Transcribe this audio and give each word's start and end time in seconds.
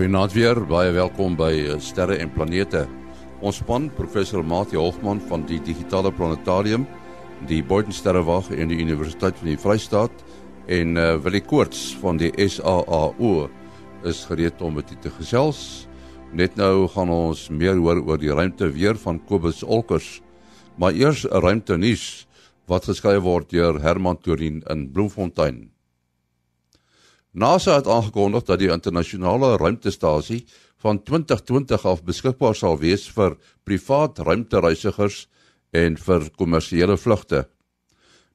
Goeienaand 0.00 0.32
weer, 0.32 0.56
baie 0.64 0.94
welkom 0.96 1.34
by 1.36 1.50
eh, 1.60 1.74
Sterre 1.84 2.14
en 2.24 2.30
Planete. 2.32 2.86
Ons 3.44 3.58
span, 3.60 3.90
professor 3.92 4.40
Mati 4.40 4.78
Hofman 4.80 5.18
van 5.28 5.42
die 5.44 5.58
Digitale 5.60 6.08
Planetarium, 6.08 6.86
die 7.50 7.58
Boyden 7.60 7.92
Sterrewag 7.92 8.46
en 8.48 8.70
die 8.72 8.78
Universiteit 8.80 9.36
van 9.36 9.50
die 9.50 9.58
Vrystaat 9.60 10.22
en 10.72 10.96
uh, 10.96 11.18
Willie 11.20 11.42
Koorts 11.44 11.82
van 12.00 12.16
die 12.16 12.30
SAAO 12.32 13.50
is 14.08 14.22
gereed 14.30 14.64
om 14.64 14.78
met 14.78 14.88
u 14.88 14.96
te 15.04 15.12
gesels. 15.18 15.60
Net 16.32 16.56
nou 16.56 16.88
gaan 16.94 17.12
ons 17.12 17.50
meer 17.52 17.76
hoor 17.76 18.00
oor 18.00 18.22
die 18.22 18.32
ruimte 18.32 18.70
weer 18.72 18.96
van 19.04 19.20
Kobus 19.28 19.60
Olkers. 19.60 20.22
Maar 20.80 20.96
eers 20.96 21.26
'n 21.28 21.44
ruimte 21.44 21.76
nuus 21.76 22.24
wat 22.64 22.88
geskryf 22.88 23.20
word 23.20 23.52
deur 23.52 23.76
Herman 23.84 24.16
Torin 24.16 24.64
in 24.64 24.88
Bloemfontein. 24.92 25.68
NASA 27.32 27.76
het 27.76 27.86
aangekondig 27.86 28.42
dat 28.48 28.58
die 28.58 28.70
internasionale 28.72 29.56
ruimtestasie 29.56 30.44
van 30.82 31.02
2020 31.02 31.86
af 31.86 32.02
beskikbaar 32.02 32.56
sal 32.58 32.78
wees 32.80 33.06
vir 33.14 33.36
privaat 33.64 34.18
ruimtereisigers 34.18 35.28
en 35.70 35.96
vir 35.96 36.26
kommersiële 36.36 36.96
vlugte. 36.98 37.44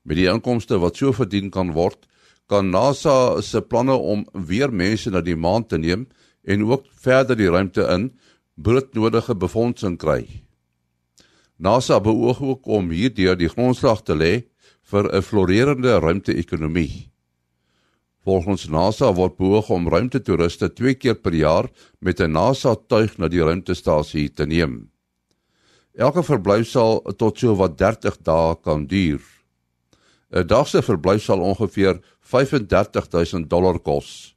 Met 0.04 0.22
die 0.22 0.30
inkomste 0.32 0.80
wat 0.80 0.96
so 0.96 1.12
verdien 1.12 1.50
kan 1.52 1.74
word, 1.76 2.06
kan 2.48 2.70
NASA 2.70 3.42
se 3.42 3.62
planne 3.62 3.96
om 3.98 4.24
weer 4.32 4.72
mense 4.72 5.12
na 5.12 5.22
die 5.22 5.36
maan 5.36 5.66
te 5.68 5.78
neem 5.78 6.06
en 6.46 6.64
ook 6.64 6.86
verder 7.02 7.36
die 7.36 7.50
ruimte 7.50 7.84
in 7.92 8.12
broodnodige 8.56 9.36
befondsing 9.36 9.98
kry. 9.98 10.24
NASA 11.58 12.00
beoog 12.00 12.42
ook 12.42 12.68
om 12.68 12.92
hierdeur 12.92 13.36
die 13.36 13.50
grondslag 13.50 14.04
te 14.04 14.16
lê 14.16 14.34
vir 14.92 15.10
'n 15.12 15.22
florerende 15.22 16.00
ruimte-ekonomie. 16.00 17.15
Volgens 18.26 18.66
NASA 18.74 19.12
word 19.14 19.36
beoog 19.38 19.68
om 19.70 19.86
ruimtetoeriste 19.86 20.72
2 20.74 20.96
keer 20.98 21.18
per 21.22 21.36
jaar 21.38 21.68
met 22.02 22.20
'n 22.20 22.32
NASA-tuig 22.32 23.18
na 23.18 23.28
die 23.28 23.44
ruimtestasie 23.44 24.34
te 24.34 24.46
neem. 24.46 24.90
Elke 25.94 26.24
verblyf 26.24 26.68
sal 26.68 27.02
tot 27.18 27.38
so 27.38 27.56
wat 27.56 27.78
30 27.78 28.18
dae 28.24 28.56
kan 28.64 28.88
duur. 28.88 29.22
'n 30.34 30.48
Dag 30.48 30.68
se 30.68 30.82
verblyf 30.82 31.24
sal 31.24 31.40
ongeveer 31.40 32.02
35000 32.20 33.50
dollar 33.50 33.80
kos. 33.80 34.36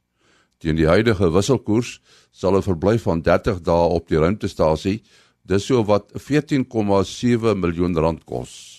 Teen 0.59 0.75
die 0.75 0.87
huidige 0.87 1.31
wisselkoers 1.31 1.99
sal 2.31 2.55
'n 2.55 2.61
verblyf 2.61 3.01
van 3.01 3.21
30 3.21 3.61
dae 3.61 3.89
op 3.89 4.07
die 4.07 4.17
ruimtestasie 4.17 5.01
dis 5.43 5.65
so 5.65 5.83
wat 5.83 6.11
14,7 6.13 7.59
miljoen 7.59 7.97
rand 7.97 8.23
kos. 8.25 8.78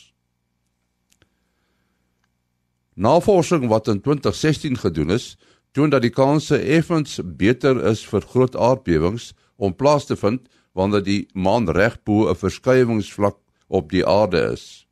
Navorsing 3.01 3.69
wat 3.69 3.89
in 3.89 4.01
2016 4.01 4.77
gedoen 4.77 5.11
is, 5.11 5.39
toon 5.73 5.89
dat 5.89 6.03
die 6.03 6.13
kanse 6.13 6.59
effens 6.59 7.17
beter 7.25 7.79
is 7.89 8.03
vir 8.05 8.21
groot 8.29 8.57
aardbewings 8.57 9.31
om 9.57 9.73
plaas 9.73 10.05
te 10.05 10.17
vind 10.21 10.43
wanneer 10.77 11.05
die 11.07 11.23
maan 11.33 11.71
reg 11.73 11.97
bo 12.05 12.29
'n 12.29 12.37
verskuiwingsvlak 12.37 13.39
op 13.69 13.89
die 13.91 14.05
aarde 14.07 14.43
is. 14.53 14.87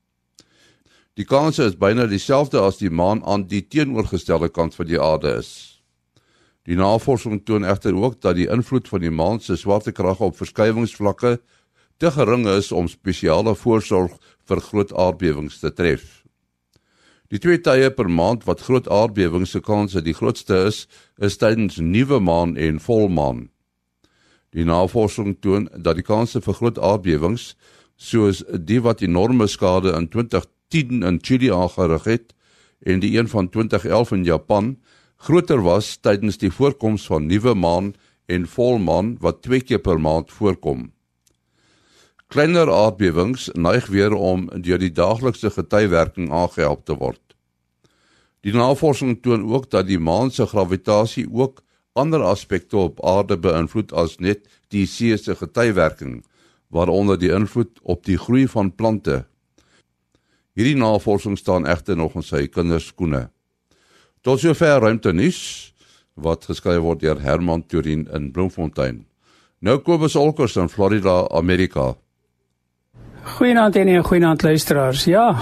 Die 1.15 1.25
kanse 1.25 1.65
is 1.65 1.77
byna 1.77 2.07
dieselfde 2.07 2.61
as 2.61 2.79
die 2.79 2.91
maan 2.91 3.25
aan 3.25 3.45
die 3.45 3.69
teenoorgestelde 3.69 4.49
kant 4.49 4.75
van 4.75 4.87
die 4.87 5.01
aarde 5.01 5.37
is. 5.37 5.83
Die 6.65 6.77
navorsing 6.77 7.45
toon 7.45 7.65
egter 7.65 7.95
ook 7.95 8.21
dat 8.21 8.37
die 8.37 8.49
invloed 8.49 8.89
van 8.89 9.01
die 9.01 9.11
maan 9.11 9.41
se 9.41 9.57
swaartekrag 9.57 10.21
op 10.21 10.37
verskuiwingsvlakke 10.37 11.41
te 11.97 12.11
gering 12.11 12.47
is 12.47 12.73
om 12.73 12.89
spesiale 12.89 13.55
voorsorg 13.55 14.17
vir 14.47 14.61
groot 14.61 14.93
aardbewings 14.95 15.59
te 15.59 15.73
tref. 15.73 16.18
Die 17.29 17.41
twee 17.45 17.61
tye 17.61 17.91
per 17.93 18.09
maand 18.09 18.47
wat 18.49 18.63
groot 18.65 18.87
aardbewings 18.89 19.51
se 19.53 19.61
kanse 19.61 20.01
die 20.01 20.15
grootste 20.17 20.63
is, 20.71 20.87
is 21.21 21.37
tydens 21.37 21.77
nuwe 21.77 22.21
maan 22.25 22.57
en 22.57 22.79
volmaan. 22.81 23.51
Die 24.57 24.65
navorsing 24.65 25.35
toon 25.45 25.69
dat 25.77 25.99
die 26.01 26.07
kanse 26.07 26.41
vir 26.41 26.57
groot 26.57 26.81
aardbewings, 26.81 27.53
soos 28.01 28.41
die 28.49 28.81
wat 28.81 29.05
enorme 29.05 29.45
skade 29.45 29.93
in 29.93 30.09
2010 30.09 31.05
in 31.05 31.21
Chili 31.21 31.53
aangerig 31.53 32.09
het 32.09 32.33
en 32.81 33.05
die 33.05 33.13
een 33.19 33.29
van 33.29 33.51
2011 33.53 34.13
in 34.17 34.25
Japan, 34.25 34.77
groter 35.21 35.61
was 35.61 35.99
tydens 36.01 36.41
die 36.41 36.53
voorkoms 36.55 37.05
van 37.11 37.27
nuwe 37.29 37.53
maan 37.55 37.93
en 38.27 38.49
volmaan 38.49 39.19
wat 39.21 39.43
twee 39.43 39.61
keer 39.61 39.85
per 39.85 40.01
maand 40.01 40.33
voorkom. 40.33 40.89
Kleiner 42.29 42.69
aardbewings 42.69 43.47
neig 43.57 43.87
weer 43.89 44.13
om 44.13 44.43
deur 44.61 44.81
die 44.83 44.93
daaglikse 44.93 45.49
getywerking 45.49 46.27
aangehelp 46.29 46.83
te 46.85 46.93
word. 47.01 47.23
Die 48.45 48.53
navorsing 48.53 49.15
toon 49.25 49.47
ook 49.49 49.71
dat 49.73 49.87
die 49.89 49.97
maan 49.97 50.29
se 50.31 50.45
gravitasie 50.47 51.25
ook 51.25 51.63
ander 51.97 52.21
aspekte 52.29 52.77
op 52.77 53.01
aarde 53.01 53.39
beïnvloed 53.41 53.95
as 53.97 54.19
net 54.21 54.45
die 54.69 54.85
see 54.87 55.17
se 55.17 55.33
getywerking, 55.41 56.19
waaronder 56.69 57.17
die 57.17 57.33
invloed 57.33 57.81
op 57.83 58.05
die 58.05 58.19
groei 58.21 58.45
van 58.53 58.75
plante. 58.77 59.23
Hierdie 60.53 60.77
navorsing 60.77 61.39
staan 61.41 61.65
egter 61.65 61.97
nog 61.97 62.19
in 62.21 62.27
sy 62.27 62.43
kinderskoene. 62.53 63.31
Tot 64.21 64.43
sover 64.43 64.83
ruimte 64.85 65.15
nuus 65.17 65.41
wat 66.13 66.45
geskryf 66.51 66.85
word 66.85 67.01
deur 67.01 67.25
Herman 67.25 67.65
Turin 67.65 68.05
in 68.13 68.29
Bloemfontein. 68.37 69.07
Nou 69.65 69.79
Kobus 69.81 70.19
Olkers 70.19 70.59
in 70.61 70.69
Florida, 70.69 71.23
Amerika. 71.33 71.95
Goeienaand 73.29 73.77
en 73.77 73.89
'n 73.89 74.05
goeienaand 74.05 74.43
luisteraars. 74.43 75.05
Ja, 75.05 75.37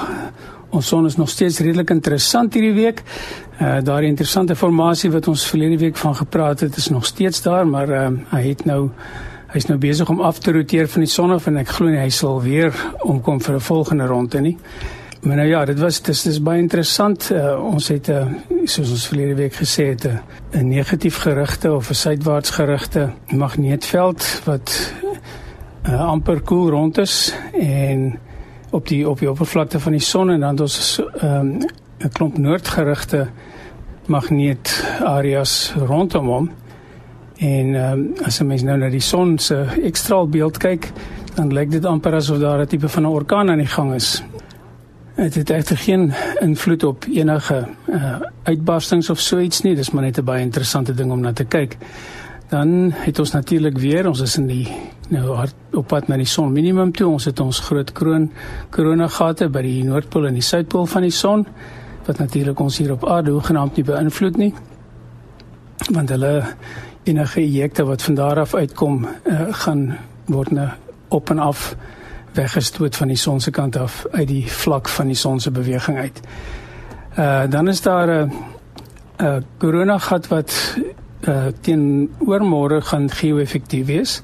ons 0.70 0.86
son 0.86 1.06
is 1.06 1.16
nog 1.16 1.28
steeds 1.28 1.58
redelik 1.58 1.90
interessant 1.90 2.54
hierdie 2.54 2.74
week. 2.74 3.02
Uh 3.60 3.76
daardie 3.82 4.08
interessante 4.08 4.56
formasie 4.56 5.10
wat 5.10 5.28
ons 5.28 5.46
verlede 5.46 5.78
week 5.78 5.96
van 5.96 6.16
gepraat 6.16 6.60
het, 6.60 6.76
is 6.76 6.88
nog 6.88 7.04
steeds 7.04 7.42
daar, 7.42 7.66
maar 7.66 7.88
uh 7.88 8.08
hy 8.30 8.48
het 8.48 8.64
nou 8.64 8.90
hy's 9.46 9.66
nou 9.66 9.78
besig 9.78 10.08
om 10.08 10.20
af 10.20 10.38
te 10.38 10.52
roteer 10.52 10.88
van 10.88 11.00
die 11.00 11.10
son 11.10 11.30
af 11.30 11.46
en 11.46 11.56
ek 11.56 11.68
glo 11.68 11.86
hy 11.86 12.08
sal 12.08 12.42
weer 12.42 12.74
omkom 12.98 13.40
vir 13.40 13.54
'n 13.54 13.60
volgende 13.60 14.06
ronde 14.06 14.40
nie. 14.40 14.58
Maar 15.20 15.36
nou 15.36 15.48
ja, 15.48 15.64
dit 15.64 15.78
was 15.78 16.02
dit 16.02 16.14
is, 16.14 16.26
is 16.26 16.42
baie 16.42 16.60
interessant. 16.60 17.30
Uh, 17.32 17.64
ons 17.74 17.88
het 17.88 18.08
'n 18.08 18.12
uh, 18.12 18.26
soos 18.64 18.90
ons 18.90 19.06
verlede 19.06 19.34
week 19.34 19.54
gesê 19.54 19.88
het 19.88 20.04
'n 20.04 20.20
uh, 20.50 20.60
negatief 20.62 21.16
gerigte 21.16 21.72
of 21.74 21.90
'n 21.90 21.94
suidwaarts 21.94 22.50
gerigte 22.50 23.10
magneetveld 23.26 24.40
wat 24.44 24.92
uh, 25.88 26.08
amper 26.08 26.40
koel 26.40 26.58
cool 26.58 26.70
rond 26.70 26.98
is 26.98 27.34
en 27.52 28.18
op 28.70 28.88
die 28.88 29.08
op 29.08 29.18
die 29.18 29.30
oppervlakte 29.30 29.80
van 29.80 29.92
die 29.92 30.00
son 30.00 30.30
en 30.30 30.40
dan 30.40 30.60
ons 30.60 31.00
ehm, 31.20 31.46
'n 31.46 31.68
um, 32.02 32.10
klomp 32.12 32.38
noordgerigte 32.38 33.28
magneet 34.06 34.84
areas 35.04 35.74
rondom 35.76 36.26
hom. 36.26 36.50
En 37.36 37.74
um, 37.74 38.12
as 38.24 38.40
'n 38.40 38.46
mens 38.46 38.62
nou 38.62 38.78
na 38.78 38.88
die 38.88 39.00
son 39.00 39.38
se 39.38 39.64
ekstraal 39.82 40.28
beeld 40.28 40.58
kyk, 40.58 40.92
dan 41.34 41.52
lyk 41.52 41.70
dit 41.70 41.84
amper 41.84 42.14
asof 42.14 42.38
daar 42.38 42.60
'n 42.60 42.66
tipe 42.66 42.88
van 42.88 43.02
'n 43.02 43.06
orkaan 43.06 43.50
aan 43.50 43.58
die 43.58 43.66
gang 43.66 43.94
is. 43.94 44.22
Dit 45.16 45.34
het 45.34 45.50
egter 45.50 45.76
geen 45.76 46.12
invloed 46.40 46.84
op 46.84 47.04
enige 47.12 47.68
uh, 47.88 48.20
uitbarstings 48.42 49.10
of 49.10 49.20
so 49.20 49.38
iets 49.38 49.62
nie, 49.62 49.74
dis 49.74 49.90
maar 49.90 50.02
net 50.02 50.18
'n 50.18 50.24
baie 50.24 50.42
interessante 50.42 50.94
ding 50.94 51.10
om 51.10 51.20
na 51.20 51.32
te 51.32 51.44
kyk. 51.44 51.76
Dan 52.48 52.92
het 52.92 53.18
ons 53.18 53.32
natuurlik 53.32 53.78
weer, 53.78 54.08
ons 54.08 54.20
is 54.20 54.36
in 54.36 54.46
die 54.46 54.68
nou 55.08 55.34
hard 55.38 55.54
op 55.76 55.86
pad 55.88 56.08
na 56.08 56.16
die 56.16 56.28
son 56.28 56.52
minimum 56.52 56.92
toe. 56.92 57.08
Ons 57.08 57.28
het 57.28 57.40
ons 57.40 57.60
groot 57.68 57.92
kroon 57.92 58.30
koronagate 58.70 59.48
by 59.52 59.62
die 59.62 59.84
noordpool 59.86 60.26
en 60.26 60.38
die 60.38 60.44
suidpool 60.44 60.86
van 60.86 61.06
die 61.06 61.14
son 61.14 61.46
wat 62.06 62.18
natuurlik 62.22 62.60
ons 62.62 62.78
hier 62.78 62.92
op 62.94 63.06
aarde 63.10 63.34
hoegenaamd 63.34 63.76
nie 63.76 63.84
beïnvloed 63.86 64.36
nie. 64.38 64.52
Want 65.90 66.10
hulle 66.14 66.32
enige 67.06 67.40
ejekte 67.40 67.84
wat 67.86 68.02
van 68.02 68.14
daar 68.14 68.40
af 68.42 68.54
uitkom, 68.54 69.06
uh, 69.06 69.46
gaan 69.64 69.96
word 70.30 70.50
nou 70.50 70.68
op 71.08 71.30
en 71.30 71.38
af 71.38 71.74
weggestoot 72.36 72.96
van 72.96 73.08
die 73.08 73.18
son 73.18 73.40
se 73.40 73.50
kant 73.50 73.76
af 73.76 74.04
uit 74.10 74.28
die 74.28 74.44
vlak 74.50 74.88
van 74.88 75.10
die 75.10 75.18
son 75.18 75.40
se 75.40 75.50
beweging 75.50 75.98
uit. 75.98 76.20
Uh 77.18 77.44
dan 77.50 77.68
is 77.68 77.80
daar 77.80 78.08
'n 78.08 78.32
'n 79.22 79.44
koronagat 79.58 80.28
wat 80.28 80.76
uh 81.28 81.46
teen 81.60 82.10
oormôre 82.20 82.80
gaan 82.80 83.10
geo-effektief 83.10 83.86
wees. 83.86 84.22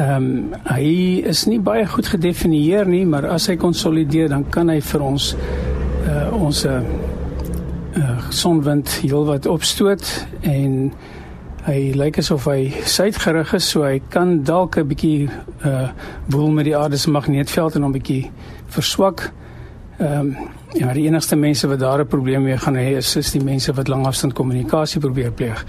Ehm 0.00 0.16
um, 0.16 0.52
hy 0.64 1.20
is 1.28 1.42
nie 1.44 1.58
baie 1.60 1.84
goed 1.86 2.06
gedefinieer 2.08 2.88
nie, 2.88 3.02
maar 3.04 3.26
as 3.28 3.50
hy 3.50 3.56
konsolideer 3.60 4.30
dan 4.32 4.46
kan 4.48 4.70
hy 4.72 4.78
vir 4.80 5.02
ons 5.04 5.34
uh 6.08 6.28
ons 6.32 6.64
uh 6.64 6.80
sonwind 8.32 8.88
heelwat 9.02 9.48
opstoot 9.50 10.06
en 10.46 10.92
hy 11.66 11.78
lyk 11.98 12.22
asof 12.22 12.46
hy 12.48 12.70
suidgerig 12.88 13.52
is, 13.58 13.68
so 13.74 13.84
hy 13.84 14.00
kan 14.14 14.38
dalk 14.46 14.78
'n 14.78 14.88
bietjie 14.88 15.28
uh 15.68 15.90
woel 16.32 16.48
met 16.48 16.64
die 16.64 16.76
aarde 16.76 16.96
se 16.96 17.10
magneetveld 17.10 17.76
en 17.76 17.82
hom 17.82 17.92
bietjie 17.92 18.30
verswak. 18.72 19.28
Ehm 19.98 20.20
um, 20.20 20.36
ja, 20.72 20.94
die 20.94 21.08
enigste 21.10 21.36
mense 21.36 21.68
wat 21.68 21.80
daar 21.80 22.00
'n 22.00 22.06
probleem 22.06 22.42
mee 22.42 22.56
gaan 22.56 22.76
hê 22.76 22.96
is, 22.96 23.16
is 23.16 23.32
die 23.32 23.44
mense 23.44 23.72
wat 23.72 23.88
langafstand 23.88 24.32
kommunikasie 24.32 25.00
probeer 25.00 25.32
pleeg. 25.32 25.64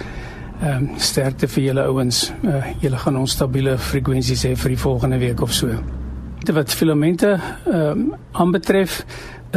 Ehm 0.62 0.92
um, 0.92 1.00
sterkte 1.02 1.48
vir 1.50 1.64
julle 1.64 1.84
ouens. 1.90 2.28
Uh, 2.46 2.62
julle 2.84 2.98
gaan 3.02 3.16
ons 3.18 3.34
stabiele 3.34 3.78
frekwensies 3.82 4.44
hê 4.46 4.52
vir 4.54 4.76
die 4.76 4.78
volgende 4.78 5.18
week 5.18 5.42
of 5.42 5.54
so. 5.58 5.74
Dit 6.42 6.54
wat 6.54 6.74
filamente 6.74 7.34
ehm 7.34 7.88
um, 7.90 8.04
aanbetref 8.32 9.02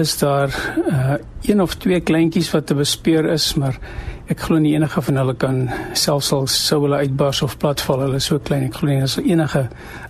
is 0.01 0.19
daar 0.19 0.49
uh 0.89 1.15
een 1.45 1.61
of 1.61 1.75
twee 1.75 2.01
kleintjies 2.01 2.51
wat 2.51 2.67
te 2.67 2.75
bespeur 2.75 3.27
is, 3.29 3.51
maar 3.55 3.77
ek 4.33 4.41
glo 4.47 4.56
nie 4.59 4.73
enige 4.73 5.03
van 5.03 5.21
hulle 5.21 5.35
kan 5.37 5.59
selfs 5.93 6.33
al 6.33 6.47
sou 6.49 6.81
hulle 6.87 7.03
uitbars 7.05 7.43
of 7.45 7.59
platval, 7.61 8.01
hulle 8.06 8.17
is 8.17 8.31
so 8.31 8.41
klein. 8.41 8.65
Ek 8.71 8.79
glo 8.81 8.89
nie 8.89 9.03
as 9.05 9.19
enige 9.21 9.67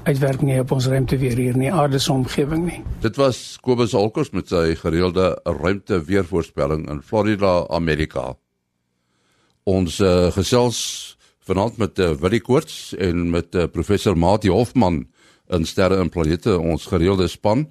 uitwerking 0.07 0.53
hê 0.55 0.61
op 0.63 0.77
ons 0.79 0.87
ruimteweer 0.87 1.43
hier 1.43 1.59
nie, 1.59 1.73
aarde 1.73 1.99
se 1.99 2.13
omgewing 2.15 2.69
nie. 2.69 2.81
Dit 3.03 3.19
was 3.19 3.59
Kobus 3.67 3.99
Holkers 3.99 4.31
met 4.31 4.55
sy 4.55 4.77
gereelde 4.79 5.33
ruimteweervoorspelling 5.43 6.87
in 6.87 7.03
Florida, 7.03 7.65
Amerika. 7.67 8.37
Ons 9.65 9.97
uh, 10.05 10.29
gesels 10.37 10.79
vanaand 11.49 11.79
met 11.81 12.01
uh, 12.03 12.11
Willie 12.21 12.43
Koorts 12.45 12.93
en 13.01 13.31
met 13.33 13.49
uh, 13.57 13.65
professor 13.73 14.13
Mati 14.17 14.51
Hofman 14.53 15.07
in 15.57 15.65
sterre 15.65 15.97
en 16.03 16.11
planete 16.13 16.59
ons 16.59 16.85
gereelde 16.91 17.31
span. 17.33 17.65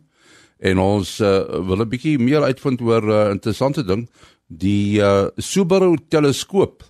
En 0.58 0.82
ons 0.82 1.12
uh, 1.22 1.30
wil 1.70 1.86
'n 1.86 1.90
bietjie 1.90 2.18
meer 2.18 2.42
uitvind 2.42 2.82
oor 2.82 3.06
'n 3.06 3.14
uh, 3.14 3.30
interessante 3.30 3.86
ding. 3.86 4.10
Die 4.48 4.98
uh, 4.98 5.30
Subaru 5.38 5.96
teleskoop. 6.10 6.82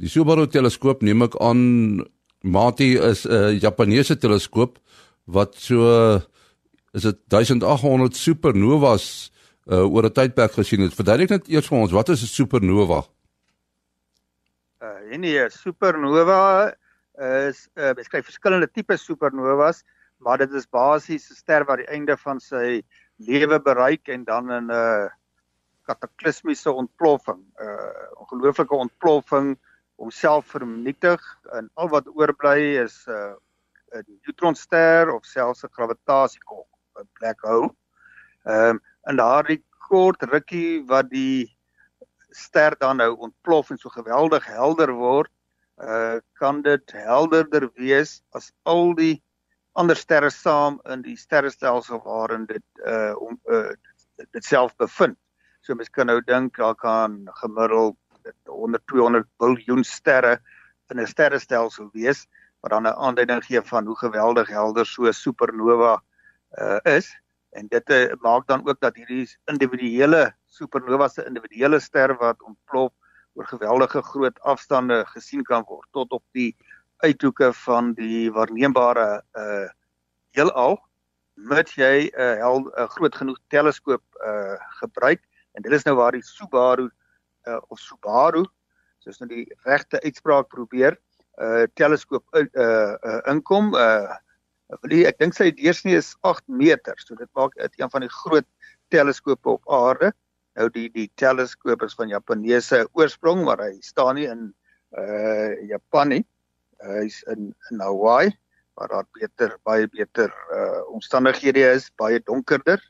Die 0.00 0.08
Subaru 0.08 0.48
teleskoop 0.48 1.02
neem 1.02 1.28
ek 1.28 1.36
aan 1.36 2.00
Mati 2.40 2.96
is 2.96 3.26
'n 3.28 3.32
uh, 3.32 3.60
Japaneese 3.60 4.16
teleskoop 4.16 4.78
wat 5.24 5.60
so 5.60 6.20
is 6.94 7.02
dit 7.02 7.18
1800 7.28 8.16
supernovas 8.16 9.30
uh, 9.68 9.84
oor 9.84 10.08
'n 10.08 10.12
tydperk 10.12 10.52
gesien 10.52 10.80
het. 10.80 10.94
Verduidelik 10.94 11.30
net 11.30 11.48
eers 11.48 11.68
vir 11.68 11.78
ons 11.78 11.92
wat 11.92 12.08
is 12.08 12.22
'n 12.22 12.32
supernova 12.32 13.04
uh, 13.04 13.10
nee 15.18 15.48
supernova 15.50 16.72
is 17.46 17.68
uh, 17.76 17.92
beskryf 17.92 18.24
verskillende 18.24 18.70
tipe 18.70 18.96
supernovas 18.96 19.82
maar 20.22 20.38
dit 20.38 20.52
is 20.52 20.68
basies 20.70 21.30
'n 21.30 21.34
ster 21.34 21.64
wat 21.64 21.82
die 21.82 21.90
einde 21.90 22.16
van 22.16 22.40
sy 22.40 22.82
lewe 23.16 23.58
bereik 23.60 24.08
en 24.08 24.24
dan 24.24 24.50
in 24.50 24.70
'n 24.70 24.70
uh, 24.70 25.08
kataklismiese 25.86 26.70
ontploffing, 26.70 27.42
'n 27.42 27.66
uh, 27.66 28.20
ongelooflike 28.22 28.74
ontploffing 28.74 29.58
homself 29.96 30.46
vernietig 30.46 31.22
en 31.52 31.70
al 31.74 31.88
wat 31.88 32.08
oorbly 32.08 32.78
is 32.84 33.06
'n 33.06 33.12
uh, 33.12 33.98
'n 33.98 34.18
neutronster 34.26 35.10
of 35.14 35.24
selfs 35.24 35.64
'n 35.64 35.74
gravitasiekolk, 35.76 36.70
'n 37.00 37.08
black 37.18 37.40
hole. 37.40 37.74
Ehm 38.44 38.68
um, 38.68 38.80
en 39.02 39.16
daardie 39.16 39.62
kort 39.88 40.22
rukkie 40.22 40.84
wat 40.86 41.10
die 41.10 41.50
ster 42.32 42.76
dan 42.78 42.96
nou 42.96 43.14
ontplof 43.16 43.70
en 43.70 43.78
so 43.78 43.88
geweldig 43.92 44.46
helder 44.46 44.92
word, 44.92 45.30
uh 45.82 46.20
kan 46.38 46.62
dit 46.62 46.92
helderder 46.92 47.70
wees 47.74 48.20
as 48.32 48.52
al 48.64 48.94
die 48.94 49.22
ander 49.72 49.96
sterre 49.96 50.30
saam 50.30 50.80
in 50.92 51.02
die 51.02 51.16
sterrestelsel 51.16 52.02
waarin 52.04 52.46
dit 52.46 52.64
uh 52.86 53.14
om 53.16 53.38
uh, 53.50 53.72
dit 54.32 54.44
self 54.44 54.76
bevind. 54.76 55.16
So 55.62 55.74
mens 55.74 55.90
kan 55.90 56.06
nou 56.06 56.20
dink 56.20 56.56
daar 56.56 56.74
kan 56.74 57.22
gemiddeld 57.40 57.96
100 58.46 58.86
200 58.86 59.28
biljoen 59.38 59.84
sterre 59.84 60.38
in 60.90 61.00
'n 61.00 61.06
sterrestelsel 61.06 61.88
wees 61.92 62.26
wat 62.60 62.70
dan 62.70 62.86
'n 62.86 62.94
aanduiding 63.06 63.44
gee 63.44 63.60
van 63.60 63.86
hoe 63.86 63.96
geweldig 63.96 64.48
helder 64.48 64.86
so 64.86 65.06
'n 65.06 65.12
supernova 65.12 66.02
uh 66.58 66.78
is 66.84 67.08
en 67.52 67.68
dit 67.68 67.90
uh, 67.90 68.12
maak 68.24 68.46
dan 68.46 68.64
ook 68.68 68.80
dat 68.80 68.96
hierdie 68.96 69.28
individuele 69.50 70.32
supernova 70.46 71.08
se 71.08 71.24
individuele 71.28 71.80
ster 71.80 72.16
wat 72.20 72.42
ontplof 72.42 72.92
oor 73.34 73.48
geweldige 73.48 74.02
groot 74.02 74.40
afstande 74.40 75.02
gesien 75.12 75.44
kan 75.48 75.64
word 75.68 75.88
tot 75.96 76.12
op 76.12 76.24
die 76.36 76.56
uithoeke 77.04 77.52
van 77.64 77.92
die 77.98 78.30
waarneembare 78.32 79.22
uh 79.38 79.68
heelal 80.32 80.78
moet 81.34 81.68
jy 81.76 82.08
'n 82.08 82.20
uh, 82.20 82.36
hel 82.40 82.58
'n 82.60 82.72
uh, 82.72 82.88
groot 82.88 83.14
genoeg 83.16 83.38
teleskoop 83.48 84.04
uh 84.24 84.56
gebruik. 84.80 85.20
En 85.52 85.62
dit 85.62 85.72
is 85.72 85.84
nou 85.84 85.96
waar 85.96 86.12
die 86.12 86.24
Subaru 86.24 86.88
uh 87.48 87.60
of 87.68 87.78
Subaru 87.78 88.44
soos 88.98 89.18
nou 89.18 89.28
die 89.28 89.46
regte 89.64 90.00
uitspraak 90.00 90.48
probeer 90.48 90.96
uh 91.40 91.64
teleskoop 91.74 92.24
uh, 92.32 92.46
uh 92.54 93.20
inkom 93.32 93.74
uh 93.74 94.16
ek 94.80 95.18
dink 95.18 95.34
sy 95.34 95.50
deursnee 95.50 96.00
is 96.00 96.14
8 96.22 96.42
meter 96.48 96.94
so 96.98 97.14
dit 97.14 97.30
maak 97.38 97.54
dit 97.60 97.80
een 97.80 97.90
van 97.90 98.06
die 98.06 98.12
groot 98.22 98.48
teleskope 98.88 99.56
op 99.56 99.72
aarde 99.72 100.12
nou 100.58 100.68
die 100.70 100.88
die 100.92 101.08
teleskoop 101.16 101.82
is 101.82 101.94
van 101.94 102.08
Japaneese 102.08 102.84
oorsprong 102.92 103.44
maar 103.44 103.60
hy 103.64 103.74
staan 103.80 104.16
nie 104.20 104.28
in 104.28 104.52
uh 104.98 105.50
Japan 105.68 106.08
nie 106.16 106.24
hy's 106.82 107.22
in 107.32 107.54
in 107.70 107.80
Hawaii 107.80 108.32
waar 108.74 108.88
daar 108.88 109.06
beter 109.12 109.58
baie 109.62 109.88
beter 109.88 110.32
uh 110.52 110.80
omstandighede 110.92 111.64
is, 111.72 111.90
baie 111.96 112.20
donkerder. 112.24 112.80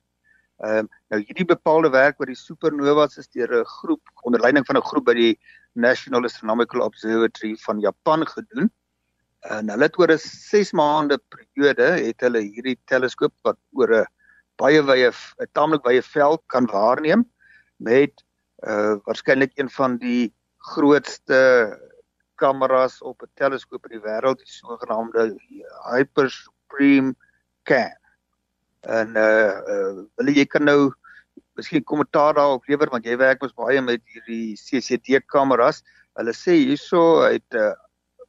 Ehm 0.62 0.78
um, 0.78 0.88
nou 1.10 1.20
hierdie 1.20 1.46
bepaalde 1.46 1.90
werk 1.90 2.20
oor 2.20 2.30
die 2.30 2.38
supernovas 2.38 3.18
is 3.18 3.28
deur 3.28 3.50
'n 3.60 3.64
groep 3.64 4.02
onder 4.22 4.40
leiding 4.40 4.66
van 4.66 4.76
'n 4.76 4.88
groep 4.90 5.04
by 5.04 5.14
die 5.14 5.38
National 5.74 6.24
Astronomical 6.24 6.80
Observatory 6.80 7.56
van 7.56 7.80
Japan 7.80 8.26
gedoen. 8.26 8.70
En 9.50 9.70
hulle 9.72 9.88
het 9.88 9.98
oor 9.98 10.12
'n 10.12 10.18
6 10.22 10.72
maande 10.72 11.18
periode 11.34 11.88
het 12.06 12.20
hulle 12.20 12.40
hierdie 12.40 12.78
teleskoop 12.86 13.34
wat 13.42 13.58
oor 13.74 13.90
'n 14.02 14.06
baie 14.56 14.82
wye 14.82 15.10
'n 15.10 15.48
taamlik 15.52 15.84
wye 15.84 16.02
veld 16.02 16.42
kan 16.46 16.66
waarneem 16.66 17.24
met 17.78 18.22
uh 18.62 18.94
waarskynlik 19.06 19.52
een 19.58 19.70
van 19.70 19.96
die 19.98 20.32
grootste 20.58 21.40
kameras 22.38 23.02
op 23.02 23.22
'n 23.22 23.30
teleskoop 23.34 23.86
in 23.86 23.98
die 23.98 24.06
wêreld, 24.06 24.38
die 24.38 24.46
sogenaamde 24.46 25.36
Hyper 25.90 26.30
Supreme 26.30 27.14
Cam. 27.64 27.98
En 28.80 29.08
uh, 29.16 29.54
uh 29.74 30.04
wil 30.16 30.34
jy 30.34 30.46
kan 30.46 30.64
nou 30.64 30.92
miskien 31.54 31.84
kommentaar 31.84 32.34
daarop 32.34 32.66
lewer 32.66 32.90
want 32.90 33.04
jy 33.04 33.16
werk 33.16 33.42
mos 33.42 33.54
baie 33.54 33.80
met 33.82 34.02
hierdie 34.06 34.54
CCD 34.54 35.20
kameras. 35.26 35.82
Hulle 36.14 36.32
sê 36.32 36.54
hierso 36.62 37.22
uit 37.22 37.54
uh 37.54 37.74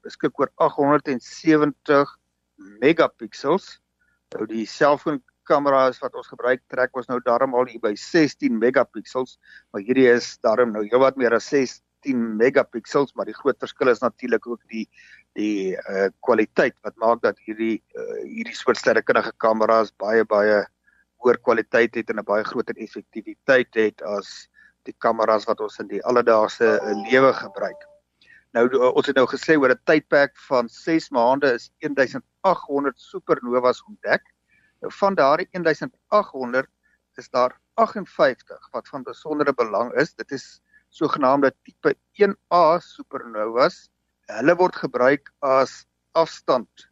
beskik 0.03 0.39
oor 0.39 0.51
870 0.61 2.17
megapixels. 2.81 3.79
Nou 4.35 4.45
die 4.49 4.65
selfoon 4.69 5.21
kameras 5.47 5.99
wat 6.01 6.15
ons 6.15 6.29
gebruik 6.31 6.61
trek 6.71 6.95
ons 6.97 7.09
nou 7.09 7.19
darm 7.23 7.55
al 7.55 7.67
by 7.83 7.93
16 7.99 8.55
megapixels, 8.59 9.37
maar 9.71 9.83
hierdie 9.83 10.07
is 10.11 10.37
darm 10.43 10.71
nou 10.75 10.83
heelwat 10.85 11.19
meer 11.19 11.35
as 11.35 11.51
10 12.03 12.37
megapixels, 12.39 13.13
maar 13.15 13.27
die 13.29 13.35
groot 13.35 13.59
verskil 13.59 13.91
is 13.91 14.03
natuurlik 14.03 14.47
ook 14.47 14.61
die 14.71 14.87
die 15.33 15.73
uh 15.89 16.09
kwaliteit 16.21 16.75
wat 16.85 16.95
maak 17.01 17.21
dat 17.23 17.39
hierdie 17.45 17.81
uh, 17.97 18.19
hierdie 18.21 18.53
soort 18.53 18.77
sterrekundige 18.77 19.31
kameras 19.41 19.89
baie 19.97 20.25
baie 20.25 20.59
hoër 21.23 21.39
kwaliteit 21.41 21.95
het 21.95 22.09
en 22.09 22.19
'n 22.19 22.27
baie 22.27 22.43
groter 22.43 22.77
effektiwiteit 22.77 23.73
het 23.73 24.01
as 24.01 24.47
die 24.83 24.95
kameras 24.99 25.47
wat 25.47 25.59
ons 25.59 25.79
in 25.79 25.87
die 25.87 26.03
alledaagse 26.03 26.67
uh, 26.77 26.93
lewe 27.09 27.33
gebruik. 27.33 27.92
Nou 28.53 28.67
uh, 28.69 28.91
ons 28.93 29.07
het 29.09 29.17
nou 29.17 29.25
gesê 29.29 29.55
oor 29.57 29.73
'n 29.73 29.81
tydperk 29.89 30.37
van 30.47 30.69
6 30.69 31.09
maande 31.09 31.53
is 31.57 31.71
1800 31.81 32.99
supernovas 33.01 33.81
ontdek. 33.89 34.21
Nou 34.81 34.91
van 34.93 35.15
daardie 35.15 35.47
1800 35.51 36.69
is 37.17 37.29
daar 37.29 37.57
58 37.73 38.69
wat 38.71 38.87
van 38.87 39.03
besondere 39.03 39.53
belang 39.53 39.93
is. 39.93 40.13
Dit 40.13 40.31
is 40.31 40.61
sogenaamde 40.89 41.53
tipe 41.63 41.95
1A 42.21 42.77
supernovas. 42.79 43.89
Hulle 44.29 44.55
word 44.55 44.75
gebruik 44.75 45.33
as 45.39 45.85
afstand 46.11 46.89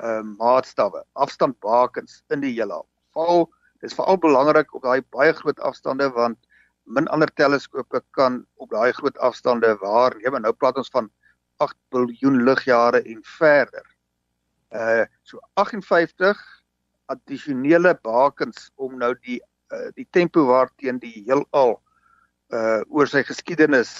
uh 0.00 0.20
maatstawwe, 0.20 1.04
afstandbakens 1.12 2.22
in 2.28 2.40
die 2.40 2.52
heelal. 2.52 2.86
Veral 3.12 3.48
dis 3.80 3.96
veral 3.96 4.20
belangrik 4.20 4.74
op 4.74 4.84
daai 4.84 5.00
baie 5.12 5.32
groot 5.32 5.60
afstande 5.60 6.08
want 6.12 6.38
min 6.90 7.08
ander 7.14 7.30
teleskope 7.38 8.02
kan 8.16 8.40
op 8.62 8.70
daai 8.74 8.92
groot 8.92 9.18
afstande 9.18 9.74
waarneem. 9.82 10.38
Nou 10.42 10.52
praat 10.52 10.78
ons 10.80 10.90
van 10.92 11.10
8 11.62 11.76
biljoen 11.94 12.42
ligjare 12.46 13.02
en 13.02 13.20
verder. 13.38 13.86
Uh 14.74 15.04
so 15.22 15.38
58 15.60 16.38
addisionele 17.10 17.94
bakens 18.02 18.70
om 18.74 18.96
nou 18.98 19.14
die 19.26 19.40
uh, 19.74 19.90
die 19.96 20.06
tempo 20.10 20.46
waarteen 20.46 20.98
die 21.02 21.22
heelal 21.26 21.76
uh 22.54 22.80
oor 22.88 23.10
sy 23.10 23.22
geskiedenis 23.26 23.92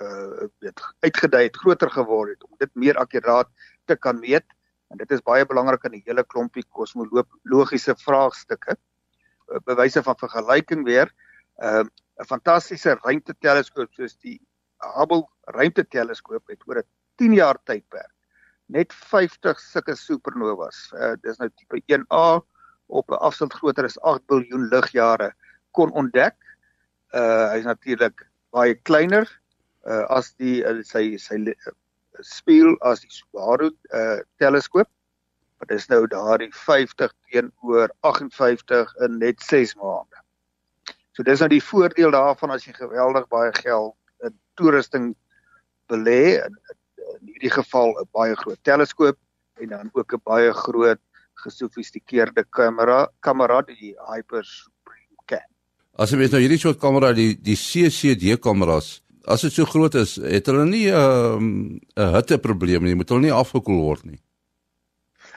uh 0.00 0.48
weet 0.64 0.80
uitgedui 1.04 1.46
het 1.48 1.56
groter 1.56 1.90
geword 1.92 2.36
het 2.36 2.44
om 2.48 2.56
dit 2.60 2.72
meer 2.74 3.00
akkuraat 3.00 3.48
te 3.88 3.96
kan 3.96 4.20
meet 4.20 4.46
en 4.92 5.00
dit 5.00 5.12
is 5.16 5.24
baie 5.24 5.44
belangrik 5.48 5.84
in 5.88 5.96
'n 5.96 6.04
hele 6.06 6.24
klompie 6.24 6.64
kosmologiese 6.68 7.96
vraagstukke 8.04 8.76
bewyse 9.64 10.02
van 10.02 10.16
vergelyking 10.16 10.84
weer 10.84 11.12
uh, 11.60 11.84
'n 12.20 12.28
fantastiese 12.28 12.96
ruimteteleskoop 13.04 13.92
soos 13.94 14.16
die 14.16 14.40
Hubble 14.96 15.24
ruimteteleskoop 15.56 16.48
het 16.48 16.66
oor 16.68 16.82
'n 16.82 16.88
10 17.16 17.34
jaar 17.38 17.58
tydperk 17.64 18.12
net 18.66 18.92
50 18.92 19.60
sulke 19.60 19.96
supernovas 19.96 20.92
uh, 20.96 21.14
dis 21.22 21.38
nou 21.38 21.48
tipe 21.50 21.82
1A 21.92 22.40
op 22.86 23.10
'n 23.10 23.22
afstand 23.28 23.52
groter 23.52 23.84
as 23.84 24.00
8 24.00 24.26
biljoen 24.26 24.68
ligjare 24.72 25.32
kon 25.72 25.92
ontdek 25.92 26.36
uh 27.12 27.52
hy's 27.52 27.68
natuurlik 27.68 28.26
baie 28.52 28.74
kleiner 28.88 29.28
uh 29.84 30.04
as 30.16 30.32
die 30.40 30.62
uh, 30.64 30.80
sy 30.82 31.16
sy 31.18 31.38
spieël 32.20 32.76
as 32.80 33.02
die 33.04 33.10
Subaru 33.10 33.70
uh 33.92 34.20
teleskoop. 34.38 34.88
Wat 35.62 35.70
is 35.70 35.88
nou 35.88 36.06
daardie 36.10 36.50
50 36.52 37.12
teenoor 37.30 37.92
58 38.00 38.94
in 39.06 39.18
net 39.18 39.42
6 39.42 39.76
maande. 39.78 40.21
So 41.12 41.22
dis 41.22 41.40
nou 41.40 41.48
die 41.52 41.62
voordeel 41.62 42.12
daarvan 42.14 42.54
as 42.54 42.64
jy 42.64 42.72
geweldig 42.76 43.28
baie 43.32 43.52
geld 43.58 43.94
in 44.24 44.32
toerusting 44.56 45.12
belê 45.92 46.40
in, 46.40 46.56
in 47.18 47.32
hierdie 47.34 47.52
geval 47.52 47.92
'n 48.00 48.08
baie 48.12 48.36
groot 48.36 48.60
teleskoop 48.64 49.18
en 49.60 49.68
dan 49.68 49.90
ook 49.92 50.14
'n 50.14 50.22
baie 50.24 50.52
groot 50.52 51.00
gesofistikeerde 51.44 52.44
kamera 52.50 53.08
kamera 53.20 53.62
die 53.62 53.94
Hyper 54.08 54.44
Supreme 54.44 55.16
Cam. 55.26 55.48
As 55.98 56.10
jy 56.10 56.18
mens 56.18 56.32
nou 56.32 56.40
hierdie 56.40 56.58
soort 56.58 56.80
kamera 56.80 57.12
die 57.12 57.34
die 57.34 57.56
CCD 57.56 58.38
kameras 58.40 59.02
as 59.26 59.42
dit 59.42 59.52
so 59.52 59.64
groot 59.64 59.94
is, 59.94 60.16
het 60.16 60.46
hulle 60.46 60.64
nie 60.66 60.88
'n 60.90 60.94
um, 60.94 61.80
'n 61.96 62.14
hitteprobleem 62.14 62.82
nie, 62.84 62.94
moet 62.94 63.08
hulle 63.08 63.20
nie 63.20 63.32
afgekoel 63.32 63.80
word 63.80 64.04
nie. 64.04 64.20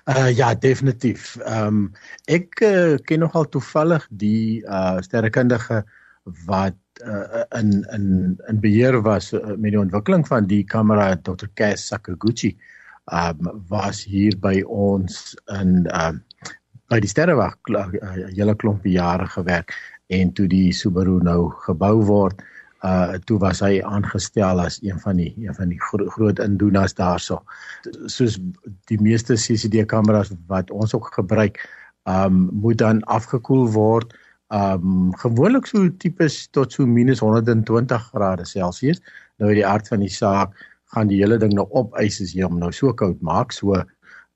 Uh 0.06 0.30
ja, 0.38 0.54
definitief. 0.54 1.36
Ehm 1.42 1.68
um, 1.68 1.86
ek 2.30 2.60
uh, 2.62 2.98
ken 3.10 3.24
nogal 3.26 3.48
toevallig 3.50 4.04
die 4.14 4.62
uh 4.70 5.00
sterrekundige 5.02 5.80
wat 6.46 6.78
uh, 7.02 7.42
in 7.58 7.72
in 7.96 8.06
in 8.48 8.60
beheer 8.62 9.00
was 9.02 9.32
uh, 9.34 9.56
met 9.58 9.74
die 9.74 9.82
ontwikkeling 9.82 10.28
van 10.28 10.46
die 10.46 10.62
kamera 10.64 11.16
Dr. 11.16 11.50
Kaz 11.58 11.88
Sakaguchi. 11.90 12.54
Ehm 13.10 13.50
um, 13.50 13.64
was 13.70 14.04
hier 14.06 14.38
by 14.38 14.62
ons 14.62 15.34
in 15.58 15.90
ehm 15.90 16.22
um, 16.22 16.24
by 16.94 17.02
die 17.02 17.10
sterrewag 17.10 17.58
'n 17.66 17.82
uh, 17.82 18.30
hele 18.38 18.54
klompie 18.56 18.94
jare 19.02 19.26
gewerk 19.26 19.74
en 20.14 20.34
toe 20.38 20.46
die 20.48 20.70
Subaru 20.74 21.18
nou 21.24 21.50
gebou 21.66 22.06
word, 22.06 22.46
uh 22.86 23.18
toe 23.26 23.38
was 23.42 23.62
hy 23.66 23.80
aangestel 23.82 24.62
as 24.62 24.78
een 24.84 25.00
van 25.02 25.18
die 25.18 25.32
een 25.42 25.56
van 25.58 25.72
die 25.74 25.80
gro 25.82 26.06
groot 26.14 26.40
indoeners 26.44 26.94
daarso. 26.94 27.42
Soos 28.12 28.38
die 28.92 29.00
meeste 29.02 29.40
CCD 29.40 29.86
kameras 29.90 30.34
wat 30.52 30.72
ons 30.72 30.94
ook 30.94 31.10
gebruik, 31.16 31.62
um 32.06 32.50
moet 32.54 32.78
dan 32.78 33.02
afgekoel 33.18 33.68
word 33.74 34.14
um 34.54 35.10
gewoonlik 35.24 35.66
so 35.66 35.90
tipes 36.04 36.46
tot 36.54 36.74
so 36.74 36.86
minus 36.86 37.24
120 37.26 38.10
grade 38.12 38.46
Celsius. 38.46 39.02
Nou 39.38 39.50
uit 39.50 39.62
die 39.64 39.68
aard 39.68 39.88
van 39.88 40.06
die 40.06 40.12
saak 40.12 40.54
gaan 40.94 41.10
die 41.10 41.20
hele 41.24 41.40
ding 41.42 41.56
nou 41.58 41.66
op 41.74 41.98
ys 42.00 42.22
as 42.22 42.36
jy 42.36 42.46
hom 42.46 42.60
nou 42.62 42.72
so 42.72 42.94
koud 42.94 43.22
maak, 43.26 43.52
so 43.52 43.82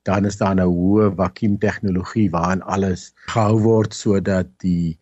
dan 0.08 0.26
is 0.26 0.40
daar 0.40 0.56
nou 0.56 0.68
hoë 0.72 1.10
vakuum 1.16 1.58
tegnologie 1.60 2.30
waarin 2.32 2.62
alles 2.62 3.10
gehou 3.28 3.60
word 3.62 3.94
sodat 3.94 4.48
die 4.64 4.98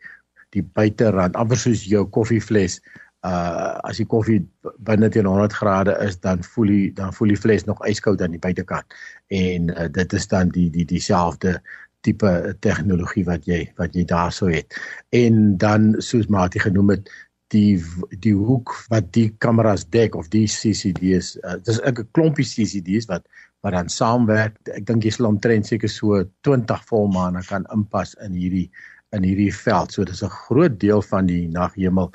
die 0.57 0.64
buiterand 0.64 1.37
amper 1.37 1.61
soos 1.61 1.85
jou 1.87 2.05
koffievles 2.09 2.78
uh 3.27 3.75
as 3.89 3.99
die 3.99 4.07
koffie 4.07 4.39
binne 4.87 5.09
teen 5.11 5.27
100 5.27 5.53
grade 5.53 5.97
is 6.07 6.21
dan 6.23 6.43
voel 6.43 6.67
die 6.67 6.93
dan 6.95 7.13
voel 7.13 7.35
die 7.35 7.41
fles 7.41 7.65
nog 7.67 7.83
yskoud 7.87 8.23
aan 8.23 8.37
die 8.37 8.43
buitekant 8.43 8.95
en 9.35 9.73
uh, 9.75 9.89
dit 9.91 10.13
is 10.13 10.29
dan 10.31 10.53
die 10.55 10.71
die 10.71 10.85
dieselfde 10.87 11.59
tipe 12.07 12.57
tegnologie 12.61 13.25
wat 13.27 13.47
jy 13.49 13.65
wat 13.79 13.97
jy 13.97 14.05
daarso 14.09 14.51
het. 14.53 14.77
En 15.11 15.57
dan 15.59 15.95
soos 16.05 16.29
Mati 16.31 16.63
genoem 16.63 16.95
het 16.95 17.11
die 17.55 17.81
die 18.23 18.35
hoek 18.37 18.75
wat 18.93 19.11
die 19.17 19.31
kameras 19.43 19.87
dek 19.95 20.15
of 20.15 20.29
die 20.33 20.47
CCD's 20.47 21.37
uh, 21.43 21.57
dis 21.65 21.81
'n 21.81 22.07
klompie 22.13 22.47
CCD's 22.47 23.09
wat 23.09 23.27
wat 23.67 23.73
dan 23.75 23.89
saamwerk. 23.89 24.55
Ek 24.71 24.87
dink 24.87 25.05
jy 25.05 25.11
sal 25.11 25.27
omtrent 25.33 25.67
seker 25.67 25.89
so 25.91 26.23
20 26.47 26.85
volmaane 26.91 27.43
kan 27.49 27.67
inpas 27.75 28.15
in 28.23 28.33
hierdie 28.33 28.71
in 29.17 29.25
hierdie 29.25 29.53
veld. 29.55 29.93
So 29.93 30.05
dis 30.05 30.23
'n 30.23 30.31
groot 30.47 30.79
deel 30.81 31.03
van 31.03 31.27
die 31.27 31.49
naghemel 31.49 32.13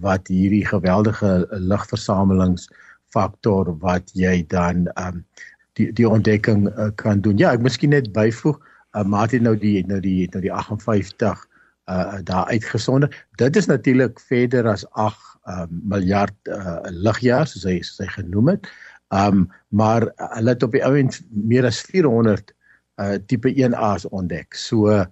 wat 0.00 0.28
hierdie 0.28 0.66
geweldige 0.66 1.46
ligversamelingsfaktor 1.50 3.78
wat 3.80 4.10
jy 4.14 4.46
dan 4.48 4.88
um 5.00 5.24
die 5.78 5.92
die 5.96 6.08
ontdekking 6.08 6.68
uh, 6.68 6.88
kan 7.00 7.20
doen. 7.24 7.38
Ja, 7.38 7.52
ek 7.54 7.62
miskien 7.64 7.90
net 7.94 8.12
byvoeg, 8.16 8.58
uh, 8.58 9.04
maar 9.06 9.28
dit 9.30 9.42
nou 9.42 9.56
die 9.58 9.86
nou 9.86 10.00
die 10.02 10.28
nou 10.34 10.42
die 10.44 10.52
58 10.52 11.46
uh 11.90 12.18
daar 12.22 12.46
uitgesonder. 12.52 13.26
Dit 13.40 13.56
is 13.56 13.66
natuurlik 13.66 14.20
verder 14.20 14.68
as 14.68 14.84
8 14.90 15.16
uh, 15.48 15.64
miljard 15.70 16.36
uh, 16.52 16.78
ligjaar 16.90 17.46
soos 17.48 17.64
hy 17.66 17.80
soos 17.82 17.98
hy 18.04 18.10
genoem 18.20 18.48
het. 18.54 18.68
Um 19.14 19.48
maar 19.74 20.02
hulle 20.36 20.54
het 20.54 20.62
op 20.62 20.72
die 20.76 20.84
ouend 20.86 21.20
meer 21.30 21.66
as 21.66 21.80
400 21.88 22.54
uh 23.00 23.16
tipe 23.26 23.54
1A's 23.54 24.06
ontdek. 24.10 24.54
So 24.54 24.92
uh 24.92 25.04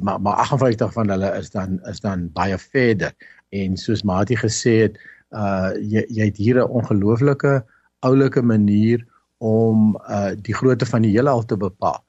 maar 0.00 0.20
maar 0.20 0.36
58 0.48 0.92
van 0.92 1.08
hulle 1.12 1.30
is 1.38 1.50
dan 1.50 1.78
is 1.90 2.00
dan 2.00 2.30
baie 2.34 2.58
verder 2.58 3.12
en 3.52 3.76
soos 3.76 4.04
Mati 4.08 4.36
gesê 4.38 4.74
het, 4.86 4.98
uh 5.32 5.72
jy 5.80 6.04
jy 6.08 6.28
het 6.28 6.36
hier 6.36 6.60
'n 6.60 6.68
ongelooflike 6.78 7.62
oulike 8.08 8.42
manier 8.42 9.04
om 9.38 9.96
uh 10.08 10.34
die 10.36 10.54
grootte 10.54 10.86
van 10.86 11.02
die 11.02 11.12
heelal 11.16 11.42
te 11.44 11.56
bepaal 11.56 12.02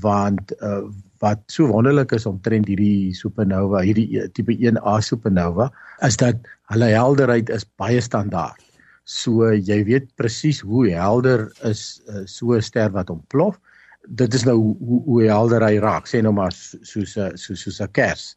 want 0.00 0.52
uh 0.62 0.84
wat 1.20 1.40
so 1.52 1.66
wonderlik 1.68 2.12
is 2.16 2.24
omtrent 2.26 2.68
hierdie 2.70 3.12
supernova, 3.12 3.82
hierdie 3.84 4.24
tipe 4.32 4.54
1A 4.56 5.00
supernova, 5.04 5.68
is 6.06 6.16
dat 6.16 6.36
hulle 6.72 6.88
helderheid 6.94 7.50
is 7.52 7.66
baie 7.76 8.00
standaard. 8.00 8.62
So 9.04 9.50
jy 9.52 9.84
weet 9.84 10.08
presies 10.16 10.62
hoe 10.64 10.88
helder 10.88 11.50
is 11.68 12.00
uh, 12.08 12.24
so 12.24 12.56
'n 12.56 12.62
ster 12.62 12.90
wat 12.90 13.10
ontplof. 13.10 13.60
Dit 14.08 14.34
is 14.34 14.44
nou 14.44 14.56
hoe 14.56 15.02
hoe 15.04 15.22
helder 15.28 15.60
hy 15.60 15.76
raak, 15.78 16.08
sê 16.08 16.22
nou 16.22 16.32
maar 16.32 16.52
soos 16.52 17.12
soos 17.12 17.60
soos 17.64 17.80
'n 17.80 17.92
kers 17.92 18.36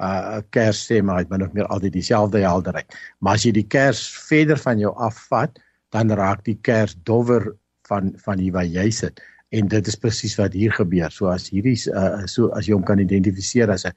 uh 0.00 0.40
kers 0.50 0.80
sê 0.88 1.02
maar 1.02 1.22
dit 1.22 1.30
min 1.30 1.44
of 1.46 1.52
meer 1.52 1.66
altyd 1.66 1.92
dieselfde 1.92 2.42
helderheid. 2.42 2.88
Maar 3.20 3.38
as 3.38 3.44
jy 3.46 3.52
die 3.52 3.68
kers 3.68 4.02
verder 4.28 4.58
van 4.58 4.78
jou 4.78 4.92
afvat, 4.96 5.58
dan 5.92 6.10
raak 6.10 6.44
die 6.44 6.58
kers 6.64 6.96
dowwer 7.04 7.52
van 7.88 8.12
van 8.24 8.38
hier 8.38 8.52
waar 8.56 8.68
jy 8.68 8.90
sit. 8.90 9.20
En 9.52 9.68
dit 9.68 9.86
is 9.86 9.98
presies 9.98 10.36
wat 10.40 10.56
hier 10.56 10.72
gebeur. 10.72 11.10
So 11.12 11.28
as 11.32 11.50
hierdie 11.52 11.76
uh 11.92 12.24
so 12.26 12.50
as 12.56 12.68
jy 12.68 12.76
hom 12.76 12.86
kan 12.88 13.02
identifiseer 13.02 13.70
as 13.70 13.84
'n 13.86 13.92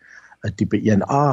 'n 0.46 0.56
tipe 0.56 0.78
1A, 0.78 1.26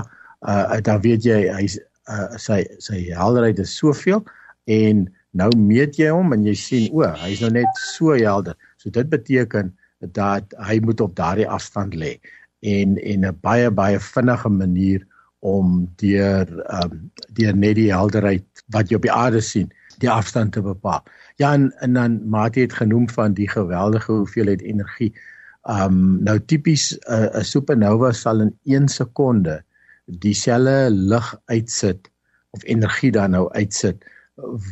uh 0.48 0.80
dan 0.80 1.00
weet 1.02 1.24
jy 1.24 1.40
hy's 1.52 1.78
uh 2.08 2.38
sy 2.38 2.62
sy 2.78 3.10
helderheid 3.10 3.58
is 3.58 3.76
soveel 3.76 4.24
en 4.66 5.08
nou 5.32 5.50
meet 5.56 5.98
jy 5.98 6.10
hom 6.12 6.32
en 6.32 6.44
jy 6.44 6.54
sien 6.54 6.88
o, 6.92 7.02
hy's 7.24 7.40
nou 7.40 7.50
net 7.50 7.82
so 7.96 8.12
helder. 8.12 8.56
So 8.78 8.90
dit 8.90 9.08
beteken 9.08 9.72
dat 10.12 10.44
hy 10.58 10.80
moet 10.82 11.00
op 11.00 11.14
daardie 11.16 11.48
afstand 11.48 11.94
lê 11.94 12.18
en 12.62 12.96
en 12.98 13.26
'n 13.26 13.38
baie 13.40 13.70
baie 13.70 13.98
vinnige 14.00 14.48
manier 14.48 15.06
om 15.42 15.90
deur 15.96 16.46
ehm 16.46 16.92
um, 16.92 17.10
deur 17.34 17.56
net 17.56 17.74
die 17.74 17.90
helderheid 17.90 18.64
wat 18.70 18.90
jy 18.90 18.96
op 18.96 19.02
die 19.02 19.12
aarde 19.12 19.40
sien, 19.40 19.72
die 19.98 20.10
afstand 20.10 20.52
te 20.52 20.62
bepaal. 20.62 21.02
Ja 21.36 21.52
en, 21.52 21.72
en 21.82 21.92
dan 21.98 22.20
Mati 22.28 22.60
het 22.60 22.72
genoem 22.72 23.08
van 23.10 23.34
die 23.34 23.48
geweldige 23.48 24.12
hoeveelheid 24.12 24.62
energie. 24.62 25.12
Ehm 25.62 25.98
um, 25.98 26.22
nou 26.22 26.38
tipies 26.40 26.92
'n 26.94 27.28
uh, 27.34 27.42
supernova 27.42 28.12
sal 28.12 28.40
in 28.40 28.54
1 28.64 28.88
sekonde 28.88 29.62
dieselfde 30.06 30.90
lig 30.90 31.34
uitsit 31.44 32.10
of 32.50 32.64
energie 32.64 33.10
dan 33.10 33.30
nou 33.30 33.50
uitsit 33.52 34.04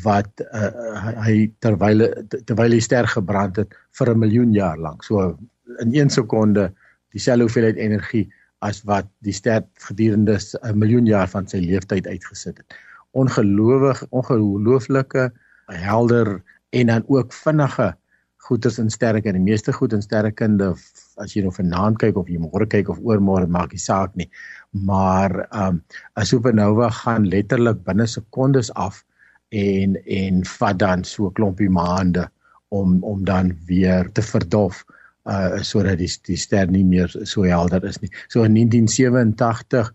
wat 0.04 0.30
uh, 0.52 1.14
hy 1.24 1.50
terwyl 1.58 2.06
terwyl 2.44 2.70
die 2.70 2.80
ster 2.80 3.06
gebrand 3.06 3.56
het 3.56 3.74
vir 3.98 4.14
'n 4.14 4.18
miljoen 4.18 4.52
jaar 4.52 4.78
lank. 4.78 5.02
So 5.02 5.38
in 5.78 5.94
1 5.94 6.10
sekonde 6.10 6.72
dieselfde 7.14 7.46
hoeveelheid 7.46 7.76
energie 7.76 8.26
as 8.60 8.82
wat 8.84 9.08
die 9.24 9.32
ster 9.32 9.64
gedurende 9.86 10.38
'n 10.62 10.78
miljoen 10.78 11.06
jaar 11.06 11.28
van 11.28 11.46
sy 11.48 11.56
lewensyd 11.56 12.06
uitgesit 12.06 12.58
het. 12.58 12.74
Ongelowig, 13.12 14.04
ongelooflike, 14.10 15.32
helder 15.66 16.42
en 16.70 16.86
dan 16.86 17.04
ook 17.08 17.32
vinnige 17.32 17.96
goeders 18.36 18.78
in 18.78 18.90
sterrekunde. 18.90 19.38
Die 19.38 19.50
meeste 19.50 19.72
goed 19.72 19.92
in 19.92 20.02
sterrekunde 20.02 20.74
as 21.20 21.34
jy 21.34 21.44
nou 21.44 21.52
vanaand 21.54 21.98
kyk 22.02 22.16
of 22.16 22.28
jy 22.28 22.40
môre 22.40 22.66
kyk 22.66 22.88
of 22.92 23.00
oormôre 23.04 23.48
maak 23.48 23.74
nie 23.74 23.82
saak 23.82 24.14
nie. 24.16 24.28
Maar 24.70 25.46
um 25.52 25.82
'n 26.16 26.24
supernova 26.24 26.90
gaan 26.90 27.28
letterlik 27.28 27.84
binne 27.84 28.06
sekondes 28.06 28.72
af 28.74 29.04
en 29.50 29.96
en 30.06 30.44
vat 30.44 30.78
dan 30.78 31.04
so 31.04 31.26
'n 31.26 31.34
klompie 31.34 31.70
maande 31.70 32.28
om 32.68 33.02
om 33.04 33.24
dan 33.24 33.52
weer 33.66 34.12
te 34.12 34.22
verdof 34.22 34.84
uh 35.24 35.60
sodat 35.62 35.98
die 35.98 36.08
die 36.26 36.36
ster 36.36 36.70
nie 36.70 36.84
meer 36.84 37.08
so 37.24 37.42
helder 37.42 37.84
is 37.84 38.00
nie. 38.00 38.10
So 38.28 38.44
in 38.44 38.54
1987 38.54 39.92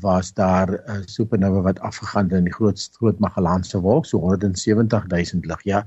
was 0.00 0.32
daar 0.32 0.82
'n 0.86 1.06
supernova 1.06 1.60
wat 1.60 1.80
afgegaan 1.80 2.24
het 2.24 2.38
in 2.38 2.44
die 2.44 2.52
groot 2.52 2.88
groot 2.98 3.18
Magellaanse 3.18 3.80
wolk, 3.80 4.06
so 4.06 4.18
170 4.18 5.06
000 5.06 5.46
ligjaar. 5.46 5.84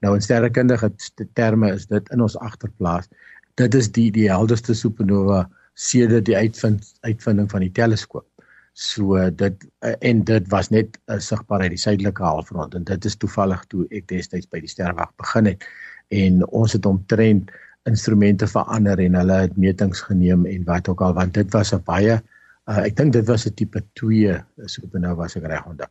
Nou 0.00 0.14
in 0.14 0.22
sterrekundige 0.22 0.92
terme 1.32 1.72
is 1.72 1.86
dit 1.86 2.08
in 2.08 2.20
ons 2.20 2.38
agterplaas. 2.38 3.08
Dit 3.54 3.74
is 3.74 3.90
die 3.92 4.10
die 4.10 4.28
helderste 4.30 4.74
supernova 4.74 5.48
sedert 5.74 6.24
die 6.24 6.36
uitvind 6.36 6.94
uitvinding 7.00 7.50
van 7.50 7.60
die 7.60 7.72
teleskoop. 7.72 8.26
So 8.72 9.30
dit 9.30 9.66
en 9.98 10.24
dit 10.24 10.48
was 10.48 10.68
net 10.68 10.98
uh, 11.06 11.18
sigbaar 11.18 11.60
uit 11.60 11.70
die 11.70 11.78
suidelike 11.82 12.22
halfrond 12.22 12.74
en 12.74 12.84
dit 12.84 13.04
is 13.04 13.16
toevallig 13.16 13.64
toe 13.72 13.86
ek 13.90 14.06
destyds 14.08 14.46
by 14.46 14.60
die 14.60 14.70
sterwag 14.70 15.10
begin 15.16 15.50
het 15.50 15.64
en 16.14 16.44
ons 16.46 16.72
het 16.72 16.86
omtrent 16.86 17.50
instrumente 17.88 18.46
verander 18.46 19.00
en 19.04 19.14
hulle 19.20 19.38
het 19.46 19.56
metings 19.56 20.00
geneem 20.10 20.46
en 20.46 20.64
wat 20.68 20.88
ook 20.88 21.00
al 21.06 21.14
want 21.16 21.34
dit 21.34 21.52
was 21.52 21.72
'n 21.74 21.82
baie 21.84 22.20
uh, 22.68 22.84
ek 22.84 22.96
dink 22.96 23.12
dit 23.16 23.26
was 23.26 23.46
'n 23.46 23.54
tipe 23.54 23.82
2 24.00 24.36
supernova 24.66 25.24
as 25.24 25.36
ek 25.36 25.48
reg 25.48 25.66
onthou. 25.66 25.88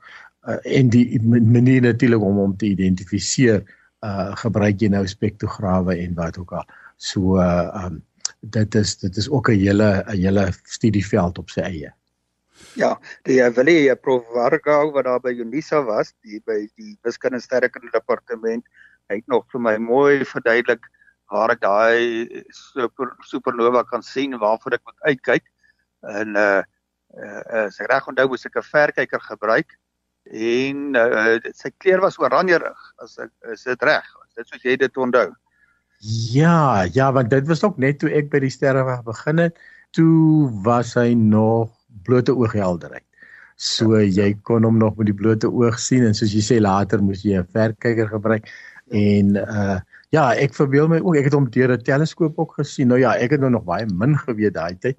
Uh, 0.48 0.60
en 0.64 0.90
die 0.90 1.20
manier 1.26 1.82
natuurlik 1.82 2.22
om 2.22 2.38
hom 2.44 2.58
te 2.58 2.70
identifiseer 2.70 3.64
uh 4.06 4.36
gebruik 4.38 4.82
jy 4.82 4.90
nou 4.94 5.06
spektrograwe 5.10 5.96
en 5.98 6.14
wat 6.14 6.38
ook 6.38 6.52
al. 6.54 6.66
So 6.98 7.40
uh 7.42 7.86
um 7.86 8.04
dit 8.42 8.76
is 8.76 8.98
dit 9.02 9.18
is 9.18 9.30
ook 9.30 9.50
'n 9.50 9.58
hele 9.58 10.04
'n 10.06 10.18
hele 10.22 10.52
studieveld 10.64 11.38
op 11.38 11.50
sy 11.50 11.62
eie. 11.62 11.94
Ja, 12.76 13.00
die 13.24 13.42
uh, 13.42 13.50
Willie 13.50 13.96
Prof 13.96 14.26
Varga 14.34 14.92
wat 14.92 15.06
daar 15.06 15.20
by 15.20 15.34
Unisa 15.34 15.82
was, 15.82 16.14
die 16.22 16.42
by 16.46 16.70
die 16.76 16.98
wiskunde 17.02 17.40
sterrekunde 17.40 17.90
departement, 17.92 18.64
hy 19.10 19.16
het 19.16 19.28
nog 19.28 19.46
vir 19.52 19.62
my 19.62 19.78
mooi 19.78 20.26
verduidelik 20.26 20.86
waar 21.32 21.54
ek 21.56 21.62
daai 21.62 22.44
super 22.56 23.12
supernova 23.28 23.84
kan 23.88 24.04
sien 24.04 24.38
waarvoor 24.40 24.78
ek 24.78 24.86
moet 24.86 25.08
uitkyk. 25.12 25.46
En 26.02 26.36
uh 26.36 26.62
uh, 27.18 27.42
uh 27.56 27.68
sy 27.74 27.88
reg 27.90 28.08
onthou 28.08 28.28
moes 28.32 28.46
ek 28.46 28.58
'n 28.58 28.70
verkyker 28.72 29.22
gebruik 29.32 29.76
en 30.28 30.96
uh, 30.96 31.40
sy 31.56 31.72
kleur 31.80 32.02
was 32.04 32.20
oranjerig. 32.20 32.80
As 33.04 33.18
ek 33.18 33.32
is 33.54 33.64
dit 33.64 33.84
reg? 33.84 34.06
Dit 34.36 34.48
soos 34.48 34.64
jy 34.64 34.76
dit 34.78 34.98
onthou. 34.98 35.32
Ja, 36.34 36.86
ja, 36.94 37.12
want 37.12 37.30
dit 37.30 37.48
was 37.48 37.64
ook 37.64 37.78
net 37.78 38.00
toe 38.00 38.12
ek 38.14 38.30
by 38.30 38.44
die 38.44 38.54
sterreweg 38.54 39.02
begin 39.08 39.40
het, 39.42 39.58
toe 39.98 40.52
was 40.64 40.94
hy 40.94 41.16
nog 41.18 41.72
blote 42.06 42.36
ooghelderheid. 42.36 43.06
So 43.58 43.98
ja, 43.98 44.06
jy 44.06 44.36
kon 44.46 44.68
hom 44.68 44.78
nog 44.78 45.00
met 45.00 45.10
die 45.10 45.18
blote 45.18 45.50
oog 45.50 45.80
sien 45.82 46.06
en 46.06 46.14
soos 46.14 46.36
jy 46.36 46.44
sê 46.46 46.60
later 46.62 47.02
moes 47.02 47.24
jy 47.26 47.40
'n 47.40 47.48
verkyker 47.50 48.12
gebruik 48.14 48.46
en 48.94 49.38
uh 49.42 49.80
ja, 50.16 50.34
ek 50.34 50.56
verbeel 50.56 50.88
my 50.92 51.00
ook 51.04 51.16
ek 51.20 51.30
het 51.30 51.34
hom 51.36 51.50
deur 51.52 51.74
'n 51.76 51.84
teleskoop 51.84 52.40
ook 52.40 52.54
gesien. 52.60 52.88
Nou 52.88 53.00
ja, 53.00 53.16
ek 53.16 53.32
het 53.32 53.40
nou 53.40 53.52
nog 53.52 53.64
baie 53.64 53.86
min 53.86 54.18
geweet 54.18 54.54
daai 54.54 54.78
tyd 54.80 54.98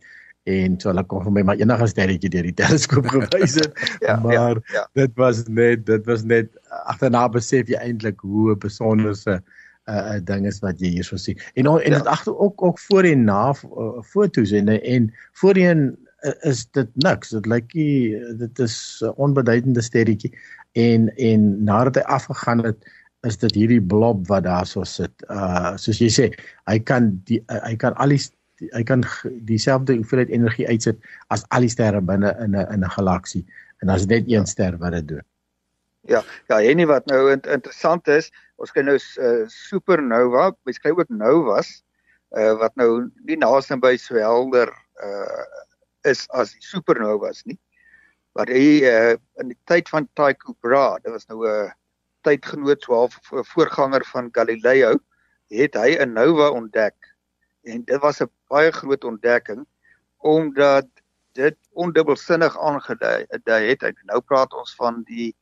en 0.49 0.79
so 0.81 0.89
hulle 0.89 1.05
kon 1.05 1.23
vir 1.25 1.35
my 1.37 1.45
maar 1.51 1.61
enige 1.61 1.87
sterretjie 1.91 2.31
deur 2.33 2.47
die 2.49 2.57
teleskoop 2.57 3.07
gewys 3.15 3.59
het. 3.61 3.73
ja, 4.01 4.09
ja 4.09 4.17
maar 4.23 4.33
ja, 4.33 4.49
ja. 4.73 4.85
dit 4.95 5.15
was 5.21 5.45
net 5.49 5.87
dit 5.87 6.05
was 6.07 6.25
net 6.25 6.51
agterna 6.87 7.29
besef 7.29 7.69
jy 7.69 7.81
eintlik 7.81 8.21
hoe 8.21 8.53
'n 8.55 8.59
besonderse 8.65 9.39
uh, 9.89 9.95
uh 9.95 10.19
ding 10.25 10.47
is 10.47 10.61
wat 10.65 10.81
jy 10.81 10.93
hierso 10.99 11.17
sien. 11.17 11.39
En 11.55 11.67
en 11.67 11.93
dit 11.93 12.05
ja. 12.05 12.11
agter 12.11 12.37
ook 12.37 12.63
ook 12.63 12.79
voor 12.79 13.05
en 13.05 13.25
na 13.25 13.55
uh, 13.55 14.03
fotos 14.03 14.53
en 14.53 14.69
en 14.69 15.13
voorheen 15.33 15.97
uh, 16.23 16.33
is 16.51 16.67
dit 16.71 16.89
niks. 16.95 17.29
Dit 17.29 17.47
lyk 17.47 17.75
nie 17.75 18.21
dit 18.37 18.59
is 18.59 19.03
'n 19.05 19.13
onbeduidende 19.17 19.83
sterretjie 19.83 20.33
en 20.73 21.09
en 21.17 21.65
nadat 21.65 21.95
hy 21.95 22.03
afgegaan 22.03 22.65
het 22.65 22.85
is 23.27 23.39
dit 23.43 23.55
hierdie 23.55 23.83
blob 23.83 24.27
wat 24.29 24.45
daarso 24.47 24.85
sit. 24.85 25.15
Uh 25.31 25.75
soos 25.81 26.01
jy 26.03 26.11
sê, 26.13 26.27
hy 26.71 26.79
kan 26.79 27.17
die 27.27 27.41
uh, 27.49 27.63
hy 27.67 27.75
kan 27.77 27.97
al 27.99 28.15
die 28.15 28.21
hy 28.75 28.83
kan 28.83 29.05
dieselfde 29.47 29.95
hoeveelheid 29.99 30.31
energie 30.35 30.67
uitsit 30.67 30.99
as 31.35 31.45
al 31.55 31.67
die 31.67 31.73
sterre 31.73 32.01
binne 32.03 32.35
in 32.45 32.55
'n 32.55 32.67
in 32.75 32.85
'n 32.85 32.95
galaksie 32.97 33.45
en 33.83 33.89
as 33.89 34.07
net 34.07 34.27
een 34.27 34.47
ster 34.47 34.79
wat 34.79 34.93
dit 34.93 35.09
doen. 35.09 35.27
Ja, 36.09 36.23
ja, 36.49 36.61
en 36.63 36.87
wat 36.87 37.07
nou 37.07 37.33
interessant 37.33 38.09
is, 38.09 38.31
ons 38.57 38.71
kry 38.73 38.83
nou 38.83 38.97
uh, 38.97 39.47
supernova, 39.47 40.53
mens 40.65 40.79
kry 40.79 40.91
ook 40.91 41.09
novas 41.09 41.83
uh, 42.37 42.55
wat 42.59 42.75
nou 42.77 43.11
nie 43.27 43.37
naaste 43.37 43.77
by 43.77 43.97
so 43.97 44.15
helder 44.15 44.73
uh, 45.05 45.45
is 46.09 46.27
as 46.31 46.53
die 46.53 46.65
supernovas 46.65 47.45
nie. 47.45 47.59
Maar 48.33 48.51
hy 48.55 48.67
uh, 48.87 49.17
in 49.43 49.53
die 49.53 49.59
tyd 49.67 49.89
van 49.89 50.09
Tycho 50.15 50.55
Brahe, 50.63 50.99
dit 51.05 51.13
was 51.13 51.27
nou 51.29 51.45
'n 51.47 51.73
tydgenoot 52.29 52.83
so 52.83 53.05
'n 53.07 53.45
voorganger 53.45 54.05
van 54.05 54.29
Galileo, 54.33 54.99
het 55.49 55.75
hy 55.75 55.97
'n 55.97 56.13
nova 56.13 56.51
ontdek 56.51 56.97
en 57.65 57.85
dit 57.85 58.01
was 58.01 58.21
'n 58.21 58.31
baie 58.49 58.73
groot 58.73 59.05
ontdekking 59.05 59.67
omdat 60.19 60.87
dit 61.33 61.57
ondubbelsinnig 61.73 62.59
aangedui 62.59 63.27
het. 63.69 63.83
Ek 63.83 63.99
nou 64.05 64.21
praat 64.21 64.53
ons 64.53 64.75
van 64.75 65.03
die 65.03 65.37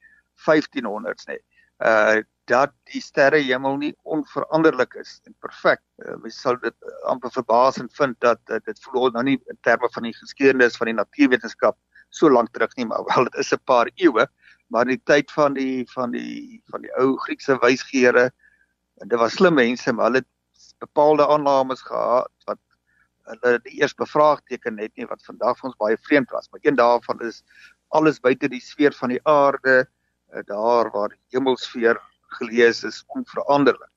1500s 0.46 1.26
net. 1.26 1.42
Uh 1.78 2.22
dat 2.46 2.70
die 2.92 3.00
sterrehemel 3.02 3.76
nie 3.76 3.96
onveranderlik 4.02 4.94
is 4.94 5.20
en 5.24 5.34
perfek. 5.42 5.80
Uh, 5.96 6.14
mens 6.22 6.40
sal 6.40 6.54
dit 6.62 6.74
amper 7.10 7.30
verbasend 7.30 7.94
vind 7.94 8.14
dat 8.20 8.38
uh, 8.50 8.60
dit 8.64 8.78
voel 8.84 9.10
nou 9.10 9.24
nie 9.24 9.42
in 9.50 9.58
terme 9.66 9.88
van 9.90 10.02
die 10.02 10.14
geskiedenis 10.14 10.76
van 10.76 10.86
die 10.86 10.94
natuurwetenskap 10.94 11.76
so 12.08 12.30
lank 12.30 12.52
terug 12.54 12.76
nie, 12.76 12.86
maar 12.86 13.02
wel 13.10 13.24
dit 13.24 13.34
is 13.42 13.52
'n 13.52 13.58
paar 13.64 13.90
eeue, 13.96 14.28
maar 14.72 14.86
in 14.86 14.96
die 14.96 15.04
tyd 15.04 15.30
van 15.32 15.54
die 15.54 15.84
van 15.92 16.14
die 16.14 16.62
van 16.70 16.82
die 16.82 16.92
ou 16.98 17.14
Griekse 17.26 17.58
wysgeere 17.62 18.30
en 19.00 19.08
dit 19.08 19.18
was 19.20 19.36
slim 19.36 19.54
mense, 19.58 19.92
maar 19.92 20.10
hulle 20.10 20.24
het 20.24 20.72
bepaalde 20.82 21.26
aannames 21.28 21.82
gehad 21.84 22.32
wat 22.48 22.60
hulle 23.30 23.58
die 23.66 23.80
eers 23.80 23.94
bevraagteken 23.98 24.78
net 24.80 24.94
nie 24.96 25.08
wat 25.10 25.24
vandag 25.26 25.58
vir 25.58 25.70
ons 25.70 25.80
baie 25.82 25.98
vreemd 26.08 26.30
was. 26.34 26.48
Maar 26.50 26.62
een 26.62 26.78
daarvan 26.78 27.20
is 27.26 27.42
alles 27.94 28.20
buite 28.22 28.48
die 28.50 28.62
sfeer 28.62 28.94
van 28.94 29.12
die 29.14 29.20
aarde, 29.28 29.86
eh, 30.32 30.42
daar 30.46 30.90
waar 30.94 31.12
die 31.14 31.36
hemelsfeer 31.36 32.00
gelees 32.38 32.82
is 32.84 33.02
onveranderlik. 33.06 33.92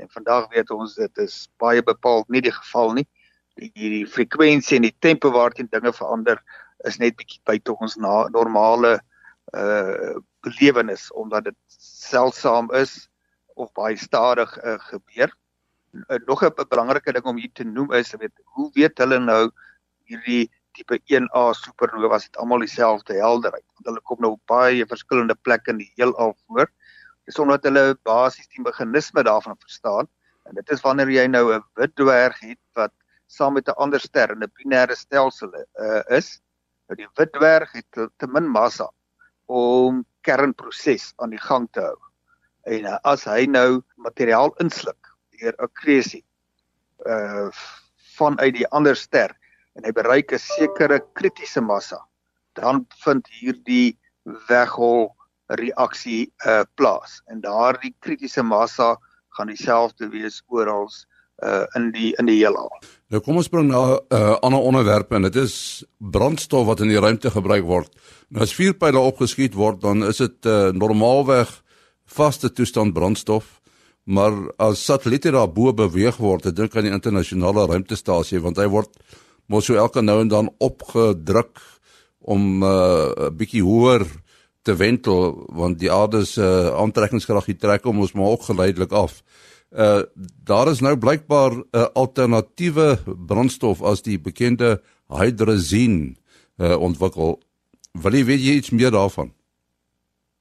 En 0.00 0.10
vandag 0.10 0.48
weet 0.54 0.70
ons 0.70 0.94
dit 0.94 1.18
is 1.18 1.48
baie 1.58 1.82
bepaald 1.82 2.28
nie 2.28 2.42
die 2.42 2.54
geval 2.54 2.92
nie. 3.00 3.08
Die 3.56 3.70
die 3.74 4.06
frekwensie 4.06 4.76
en 4.76 4.88
die 4.88 4.96
tempo 4.98 5.30
waarteen 5.30 5.70
dinge 5.70 5.92
verander 5.92 6.40
is 6.84 6.98
net 6.98 7.16
bietjie 7.16 7.40
buite 7.44 7.76
ons 7.78 7.96
na, 7.96 8.28
normale 8.34 8.96
uh 8.98 9.02
belewenis 10.44 11.12
omdat 11.12 11.44
dit 11.44 11.56
seldsaam 11.78 12.72
is 12.72 13.08
of 13.54 13.72
baie 13.72 13.96
stadig 13.96 14.50
uh, 14.64 14.78
gebeur. 14.90 15.30
Uh, 15.94 16.18
nog 16.26 16.42
'n 16.42 16.68
belangrike 16.68 17.12
ding 17.12 17.24
om 17.24 17.36
hier 17.36 17.52
te 17.52 17.64
noem 17.64 17.92
is 17.92 18.14
weet 18.18 18.40
hoe 18.44 18.70
weet 18.74 18.98
hulle 18.98 19.18
nou 19.18 19.50
hierdie 20.10 20.50
tipe 20.74 20.98
1A 21.06 21.44
supernovas 21.54 22.24
het 22.24 22.36
almal 22.36 22.58
dieselfde 22.58 23.14
helderheid? 23.14 23.64
Want 23.74 23.86
hulle 23.86 24.00
kom 24.00 24.20
nou 24.20 24.32
op 24.32 24.46
baie 24.46 24.86
verskillende 24.86 25.34
plekke 25.34 25.70
in 25.70 25.78
die 25.78 25.92
heelal 25.94 26.34
voor. 26.46 26.70
Dis 27.24 27.38
omdat 27.38 27.62
hulle 27.64 27.94
basies 28.02 28.48
die 28.48 28.62
meganisme 28.62 29.22
daarvan 29.22 29.56
verstaan. 29.58 30.10
En 30.44 30.54
dit 30.54 30.70
is 30.70 30.82
wanneer 30.82 31.10
jy 31.10 31.26
nou 31.26 31.54
'n 31.54 31.62
wit 31.74 31.94
dwerg 31.96 32.40
het 32.40 32.60
wat 32.74 32.92
saam 33.26 33.54
met 33.54 33.68
'n 33.68 33.78
ander 33.78 34.00
ster 34.00 34.30
in 34.30 34.42
'n 34.42 34.52
binêre 34.58 34.96
stelsel 34.96 35.54
uh, 35.54 36.02
is 36.08 36.40
nou 36.88 36.96
die 36.96 37.08
wit 37.14 37.32
dwerg 37.32 37.72
het 37.72 38.10
te 38.16 38.26
min 38.26 38.48
massa 38.48 38.90
om 39.46 40.04
kernproses 40.24 41.12
aan 41.16 41.34
die 41.34 41.42
gang 41.42 41.68
te 41.72 41.84
hou. 41.84 41.98
En 42.70 42.86
uh, 42.88 42.98
as 43.04 43.26
hy 43.28 43.44
nou 43.50 43.82
materiaal 44.00 44.54
insluk 44.64 45.12
deur 45.40 45.56
akkresie 45.62 46.24
uh 47.10 47.50
vanuit 48.14 48.54
die 48.54 48.68
ander 48.70 48.94
ster 48.94 49.32
en 49.74 49.82
hy 49.84 49.90
bereik 49.90 50.32
'n 50.32 50.38
sekere 50.38 51.00
kritiese 51.18 51.60
massa 51.60 51.98
dan 52.54 52.86
vind 53.02 53.26
hierdie 53.40 53.98
weghol 54.48 55.10
reaksie 55.60 56.30
uh 56.46 56.62
plaas. 56.78 57.20
En 57.26 57.42
daardie 57.42 57.94
kritiese 58.00 58.42
massa 58.42 58.94
gaan 59.36 59.50
dieselfde 59.50 60.08
wees 60.08 60.42
oral 60.46 60.88
uh 61.42 61.64
in 61.74 61.90
die 61.90 62.12
in 62.18 62.26
die 62.26 62.38
heelal. 62.38 62.70
Nou 63.10 63.20
kom 63.22 63.36
ons 63.40 63.50
bring 63.50 63.68
na 63.68 63.98
'n 63.98 63.98
uh, 64.14 64.36
ander 64.40 64.60
onderwerp 64.60 65.12
en 65.12 65.22
dit 65.22 65.36
is 65.36 65.84
brandstof 65.98 66.66
wat 66.66 66.80
in 66.80 66.88
die 66.88 67.00
ruimte 67.00 67.30
gebruik 67.30 67.64
word. 67.64 67.90
Nou 68.28 68.42
as 68.42 68.54
vuurpyle 68.54 68.98
opgeskiet 68.98 69.54
word 69.54 69.80
dan 69.80 70.04
is 70.04 70.16
dit 70.16 70.46
uh, 70.46 70.70
normaalweg 70.70 71.62
vaste 72.06 72.52
toestand 72.52 72.94
brandstof 72.94 73.60
maar 74.04 74.32
as 74.58 74.84
satelliete 74.84 75.30
daar 75.30 75.48
bo 75.48 75.72
beweeg 75.72 76.16
word, 76.16 76.42
dit 76.42 76.56
dink 76.56 76.76
aan 76.76 76.84
die 76.84 76.92
internasionale 76.92 77.66
ruimtestasie 77.66 78.40
want 78.40 78.58
hy 78.58 78.66
word 78.66 78.90
mos 79.48 79.64
so 79.64 79.74
elke 79.74 80.02
nou 80.02 80.20
en 80.20 80.28
dan 80.28 80.50
opgedruk 80.58 81.58
om 82.20 82.62
'n 82.62 82.62
uh, 82.62 83.30
bietjie 83.30 83.62
hoër 83.62 84.06
te 84.62 84.76
wentel 84.76 85.46
want 85.48 85.78
die 85.78 85.92
aarde 85.92 86.24
se 86.24 86.40
uh, 86.40 86.76
aantrekkingskrag 86.80 87.44
trek 87.58 87.84
hom 87.84 88.00
ons 88.00 88.12
maar 88.12 88.26
ook 88.26 88.42
geleidelik 88.42 88.92
af. 88.92 89.20
Uh 89.20 89.53
daar 90.46 90.68
is 90.70 90.80
nou 90.80 90.94
blykbaar 90.98 91.52
'n 91.52 91.64
uh, 91.72 91.86
alternatiewe 91.94 92.98
brandstof 93.26 93.82
as 93.82 94.02
die 94.02 94.18
bekende 94.18 94.82
hydrazine 95.08 96.14
uh, 96.58 96.78
ontwikkel. 96.78 97.40
Wil 97.92 98.14
jy 98.14 98.24
weet 98.24 98.40
jy 98.40 98.54
iets 98.58 98.70
meer 98.70 98.90
daarvan? 98.90 99.32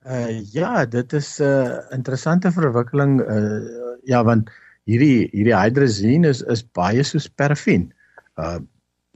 Uh 0.05 0.41
ja, 0.51 0.85
dit 0.85 1.13
is 1.13 1.39
'n 1.39 1.43
uh, 1.43 1.79
interessante 1.91 2.51
verwikkeling 2.51 3.21
uh 3.21 3.61
ja 4.03 4.23
want 4.23 4.49
hierdie 4.85 5.29
hierdie 5.31 5.55
hydrazine 5.55 6.27
is 6.27 6.41
is 6.41 6.63
baie 6.63 7.03
soos 7.03 7.27
parafin. 7.27 7.93
Uh 8.37 8.59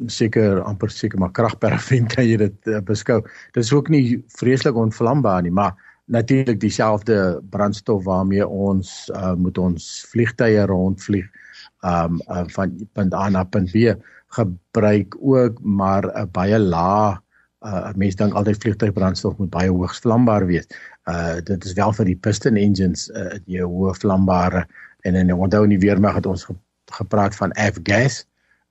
seker 0.05 0.61
amper 0.61 0.89
seker 0.89 1.19
maar 1.19 1.31
kragparafin 1.31 2.07
kan 2.13 2.25
jy 2.25 2.37
dit 2.37 2.67
uh, 2.67 2.79
beskou. 2.79 3.21
Dit 3.53 3.63
is 3.63 3.73
ook 3.73 3.89
nie 3.89 4.23
vreeslik 4.27 4.75
onvlambaar 4.75 5.41
nie, 5.41 5.51
maar 5.51 5.75
natuurlik 6.07 6.59
dieselfde 6.59 7.41
brandstof 7.49 8.03
waarmee 8.03 8.47
ons 8.47 9.09
uh 9.15 9.33
moet 9.35 9.57
ons 9.57 10.05
vliegtye 10.11 10.65
rondvlieg 10.65 11.27
um 11.83 12.21
uh, 12.31 12.43
van 12.55 12.75
punt 12.93 13.13
A 13.13 13.29
na 13.29 13.43
punt 13.43 13.71
B 13.71 13.95
gebruik 14.37 15.15
ook 15.19 15.59
maar 15.61 16.03
'n 16.07 16.17
uh, 16.17 16.25
baie 16.31 16.59
lae 16.59 17.17
uh 17.65 17.91
mense 17.95 18.17
dink 18.17 18.33
altyd 18.33 18.61
vliegtuigbrandstof 18.63 19.37
moet 19.37 19.49
baie 19.49 19.69
hoogs 19.69 19.99
vlambaar 19.99 20.45
wees. 20.45 20.67
Uh 21.09 21.39
dit 21.43 21.65
is 21.65 21.73
wel 21.73 21.93
vir 21.93 22.05
die 22.05 22.19
piston 22.27 22.55
engines 22.55 23.09
uh 23.09 23.35
die 23.45 23.61
hoë 23.61 23.95
vlambare 23.99 24.67
en 25.01 25.15
en 25.15 25.33
onthou 25.33 25.63
in 25.63 25.75
die 25.75 25.85
weermag 25.85 26.15
het 26.15 26.25
ons 26.25 26.43
ge, 26.43 26.55
gepraat 26.91 27.35
van 27.35 27.51
F 27.51 27.79
gas. 27.83 28.25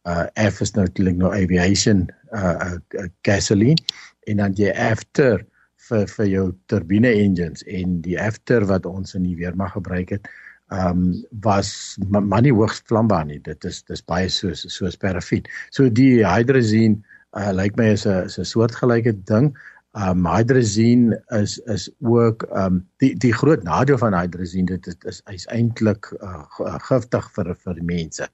Uh 0.08 0.26
F 0.50 0.60
is 0.60 0.72
natuurlik 0.72 1.16
nou 1.16 1.34
aviation 1.34 2.06
uh, 2.32 2.72
uh 2.94 3.08
gasoline 3.22 3.82
en 4.26 4.36
dan 4.36 4.52
die 4.52 4.72
after 4.72 5.44
vir 5.88 6.06
vir 6.16 6.26
jou 6.26 6.46
turbine 6.66 7.12
engines 7.12 7.62
en 7.66 8.00
die 8.02 8.18
after 8.20 8.66
wat 8.66 8.86
ons 8.86 9.14
in 9.14 9.24
die 9.28 9.36
weermag 9.38 9.72
gebruik 9.78 10.10
het 10.16 10.28
um 10.74 11.14
was 11.30 11.96
maar 12.08 12.42
nie 12.42 12.52
hoogs 12.52 12.82
vlambaar 12.86 13.26
nie. 13.26 13.38
Dit 13.38 13.64
is 13.64 13.82
dis 13.86 14.02
baie 14.02 14.28
soos 14.28 14.64
soos 14.72 14.96
parafin. 14.98 15.46
So 15.70 15.88
die 15.88 16.24
hydrazine 16.26 17.02
uh, 17.36 17.52
lyk 17.54 17.76
my 17.76 17.92
is 17.94 18.06
'n 18.06 18.26
'n 18.26 18.44
soortgelyke 18.44 19.14
ding. 19.24 19.54
Um 19.94 20.26
hydrazine 20.26 21.22
is 21.30 21.58
is 21.66 21.88
ook 22.00 22.46
um 22.50 22.84
die 22.98 23.14
die 23.14 23.32
groot 23.32 23.62
nadeel 23.62 23.98
van 23.98 24.14
hydrazine 24.14 24.66
dit 24.66 24.86
is 24.86 24.96
is 25.04 25.22
hy's 25.26 25.46
eintlik 25.46 26.12
uh, 26.20 26.78
giftig 26.90 27.30
vir 27.34 27.54
vir 27.54 27.82
mense. 27.82 28.28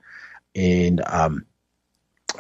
En 0.55 1.01
um 1.25 1.45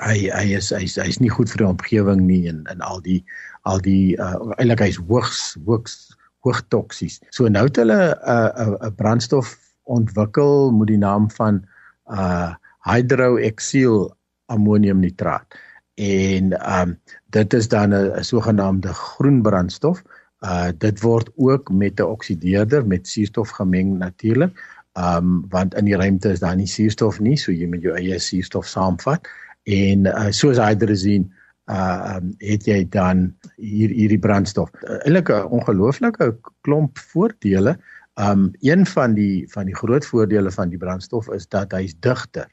hy 0.00 0.30
hy 0.32 0.56
is 0.56 0.70
hy's 0.70 0.96
hy's 0.96 1.20
nie 1.20 1.30
goed 1.30 1.50
vir 1.50 1.58
die 1.58 1.72
omgewing 1.72 2.26
nie 2.26 2.48
en 2.48 2.64
en 2.72 2.80
al 2.80 3.00
die 3.00 3.24
al 3.68 3.80
die 3.80 4.16
uh, 4.18 4.36
eintlik 4.58 4.82
hy's 4.86 4.98
hoogs 5.08 5.56
hoogs 5.66 6.16
hoog 6.42 6.62
toksies. 6.74 7.20
So 7.30 7.48
nou 7.48 7.66
het 7.68 7.78
hulle 7.78 8.00
'n 8.14 8.16
uh, 8.26 8.88
'n 8.88 8.94
brandstof 8.94 9.56
ontwikkel 9.82 10.72
met 10.72 10.88
die 10.88 10.98
naam 10.98 11.30
van 11.30 11.62
uh 12.10 12.54
hydroxyl 12.82 14.10
ammoniumnitraat 14.50 15.54
en 15.94 16.52
ehm 16.58 16.88
um, 16.88 16.98
dit 17.30 17.54
is 17.54 17.68
dan 17.68 17.94
'n 17.94 18.24
sogenaamde 18.24 18.92
groen 18.94 19.42
brandstof. 19.42 20.02
Uh 20.40 20.70
dit 20.78 21.00
word 21.00 21.30
ook 21.36 21.70
met 21.70 22.00
'n 22.00 22.02
oksideerder 22.02 22.86
met 22.86 23.08
suurstof 23.08 23.50
gemeng 23.50 23.98
natuurlik. 23.98 24.52
Ehm 24.92 25.16
um, 25.16 25.44
want 25.48 25.74
in 25.74 25.84
die 25.84 25.96
ruimte 25.96 26.30
is 26.30 26.40
daar 26.40 26.56
nie 26.56 26.66
suurstof 26.66 27.20
nie, 27.20 27.36
so 27.36 27.52
jy 27.52 27.66
moet 27.66 27.82
jou 27.82 27.94
eie 27.96 28.18
suurstof 28.18 28.66
saamvat 28.66 29.28
en 29.62 30.06
uh, 30.06 30.30
soos 30.30 30.58
hydrazine 30.58 31.30
uh 31.72 32.16
um, 32.16 32.32
het 32.44 32.66
jy 32.68 32.82
dan 32.92 33.30
hier 33.56 33.92
hierdie 33.94 34.20
brandstof. 34.20 34.70
Uh, 34.82 34.98
Eilik 35.06 35.30
'n 35.30 35.48
ongelooflike 35.58 36.36
klomp 36.66 36.98
voordele. 36.98 37.78
Um 38.20 38.50
een 38.60 38.86
van 38.86 39.14
die 39.14 39.48
van 39.48 39.66
die 39.66 39.76
groot 39.76 40.06
voordele 40.06 40.50
van 40.50 40.68
die 40.68 40.78
brandstof 40.78 41.30
is 41.32 41.48
dat 41.48 41.72
hy's 41.72 41.94
digter. 42.00 42.48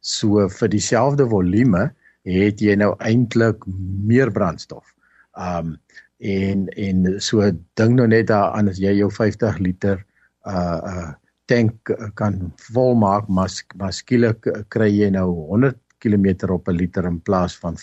So 0.00 0.48
vir 0.48 0.68
dieselfde 0.68 1.28
volume 1.28 1.92
het 2.26 2.60
jy 2.60 2.74
nou 2.74 2.94
eintlik 2.98 3.62
meer 4.06 4.30
brandstof. 4.30 4.94
Um 5.38 5.78
en 6.18 6.66
en 6.68 7.20
so 7.20 7.50
ding 7.78 7.94
nou 7.94 8.08
net 8.08 8.26
daaraan 8.26 8.68
as 8.68 8.78
jy 8.78 8.96
jou 8.98 9.10
50 9.10 9.58
liter 9.58 10.04
uh 10.46 10.80
uh 10.82 11.12
tank 11.48 11.90
kan 12.14 12.52
volmaak, 12.72 13.28
maar 13.28 13.50
maar 13.76 13.92
skielik 13.92 14.50
kry 14.68 14.90
jy 14.90 15.10
nou 15.10 15.30
100 15.30 15.78
km 15.98 16.50
op 16.52 16.68
'n 16.68 16.76
liter 16.76 17.04
in 17.04 17.20
plaas 17.20 17.56
van 17.56 17.76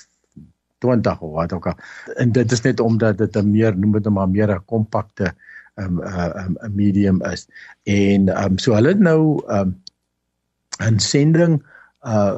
20 0.86 1.22
of 1.22 1.34
wat 1.34 1.54
ook 1.54 1.68
al. 1.72 1.78
En 2.22 2.32
dit 2.32 2.52
is 2.52 2.62
net 2.62 2.80
omdat 2.80 3.18
dit 3.18 3.36
'n 3.36 3.52
meer 3.52 3.78
noem 3.78 3.98
dit 3.98 4.10
maar 4.10 4.30
meer 4.30 4.54
'n 4.54 4.66
kompakte 4.66 5.34
um 5.76 6.00
'n 6.00 6.58
um, 6.64 6.76
medium 6.76 7.22
is. 7.24 7.48
En 7.84 8.30
um 8.44 8.58
so 8.58 8.74
hulle 8.74 8.94
nou 8.94 9.42
um 9.48 9.76
'n 10.80 11.00
sending 11.00 11.64
uh 12.06 12.38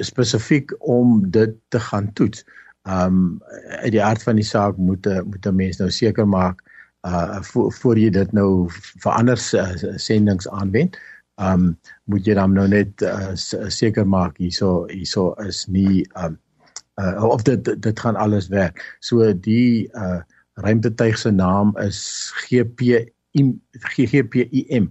spesifiek 0.00 0.74
om 0.78 1.30
dit 1.30 1.54
te 1.68 1.80
gaan 1.80 2.12
toets. 2.12 2.44
Um 2.82 3.42
uit 3.84 3.92
die 3.92 4.02
aard 4.02 4.22
van 4.22 4.36
die 4.36 4.44
saak 4.44 4.76
moet 4.76 5.06
moet 5.24 5.46
'n 5.46 5.56
mens 5.56 5.78
nou 5.78 5.90
seker 5.90 6.28
maak 6.28 6.62
uh 7.06 7.42
voor, 7.42 7.72
voor 7.72 7.98
jy 7.98 8.10
dit 8.10 8.32
nou 8.32 8.68
vir 8.72 9.12
ander 9.12 9.38
uh, 9.52 9.96
sendings 9.96 10.48
aanwend. 10.48 10.98
Um 11.36 11.78
moet 12.04 12.26
jy 12.26 12.34
dan 12.34 12.52
nou 12.52 12.68
net 12.68 13.02
uh, 13.02 13.34
seker 13.68 14.06
maak 14.06 14.38
hierso 14.38 14.86
hierso 14.88 15.34
is 15.34 15.66
nie 15.66 16.06
um 16.16 16.38
uh 17.00 17.24
of 17.24 17.42
dit 17.42 17.82
dit 17.82 18.00
gaan 18.00 18.16
alles 18.16 18.48
werk. 18.48 18.96
So 19.00 19.32
die 19.32 19.88
uh 19.94 20.20
ruimtetuig 20.54 21.18
se 21.18 21.30
naam 21.30 21.74
is 21.82 22.30
GPIM 22.46 23.60
GGPIM 23.72 24.90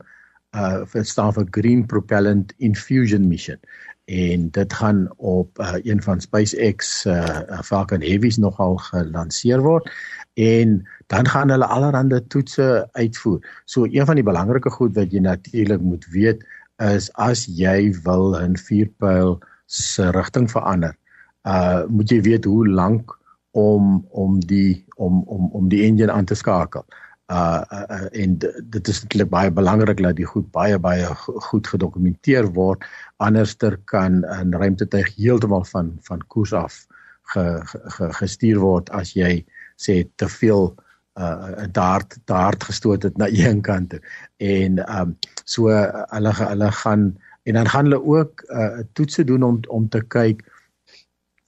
uh 0.55 0.83
vir 0.85 1.05
staan 1.05 1.33
vir 1.33 1.47
Green 1.51 1.85
Propellant 1.85 2.53
Infusion 2.57 3.27
Mission 3.27 3.59
en 4.05 4.49
dit 4.51 4.73
gaan 4.73 5.13
op 5.17 5.59
uh, 5.59 5.73
een 5.83 6.01
van 6.03 6.21
SpaceX 6.21 7.05
uh, 7.05 7.61
Falcon 7.63 8.01
Heavies 8.01 8.37
nogal 8.37 8.75
gelanseer 8.77 9.61
word 9.61 9.87
en 10.33 10.87
dan 11.07 11.27
gaan 11.27 11.49
hulle 11.49 11.65
allerlei 11.65 12.27
toetse 12.27 12.89
uitvoer. 12.91 13.39
So 13.65 13.85
een 13.85 14.05
van 14.05 14.15
die 14.15 14.23
belangrike 14.23 14.69
goed 14.69 14.95
wat 14.95 15.11
jy 15.11 15.19
natuurlik 15.19 15.81
moet 15.81 16.05
weet 16.11 16.43
is 16.83 17.11
as 17.13 17.45
jy 17.45 17.93
wil 18.03 18.35
'n 18.35 18.57
vuurpyl 18.57 19.39
se 19.65 20.09
rigting 20.11 20.51
verander, 20.51 20.95
uh 21.43 21.83
moet 21.87 22.11
jy 22.11 22.21
weet 22.21 22.45
hoe 22.45 22.67
lank 22.67 23.17
om 23.53 24.05
om 24.09 24.39
die 24.39 24.85
om 24.95 25.23
om 25.27 25.49
om 25.51 25.69
die 25.69 25.83
engine 25.85 26.11
aan 26.11 26.25
te 26.25 26.35
skakel. 26.35 26.85
Uh, 27.31 27.61
uh, 27.71 27.83
uh 27.89 28.07
en 28.23 28.37
dit 28.37 28.87
is 28.87 29.01
eintlik 29.01 29.29
baie 29.29 29.51
belangrik 29.51 30.01
dat 30.03 30.15
die 30.15 30.27
goed 30.27 30.49
baie 30.51 30.79
baie 30.79 31.07
goed 31.49 31.67
gedokumenteer 31.67 32.49
word 32.57 32.83
anderster 33.17 33.77
kan 33.85 34.23
'n 34.25 34.53
ruimtetuig 34.53 35.15
heeltemal 35.15 35.63
van 35.63 35.97
van 36.01 36.21
koers 36.27 36.53
af 36.53 36.85
ge, 37.33 37.61
ge, 37.65 38.13
gestuur 38.19 38.59
word 38.59 38.89
as 38.89 39.13
jy 39.13 39.45
sê 39.77 40.03
te 40.15 40.27
veel 40.27 40.73
uh 41.19 41.67
dart 41.71 42.17
dart 42.25 42.63
gestoot 42.63 43.03
het 43.03 43.17
na 43.17 43.27
een 43.45 43.61
kant 43.61 43.89
toe. 43.89 44.01
En 44.37 44.81
um 44.99 45.17
so 45.45 45.69
hulle 45.69 46.33
hulle 46.33 46.71
gaan 46.71 47.17
en 47.43 47.53
dan 47.53 47.69
gaan 47.69 47.85
hulle 47.85 48.03
ook 48.03 48.43
uh 48.49 48.81
toetse 48.93 49.23
doen 49.23 49.43
om 49.43 49.59
om 49.67 49.89
te 49.89 50.01
kyk 50.01 50.41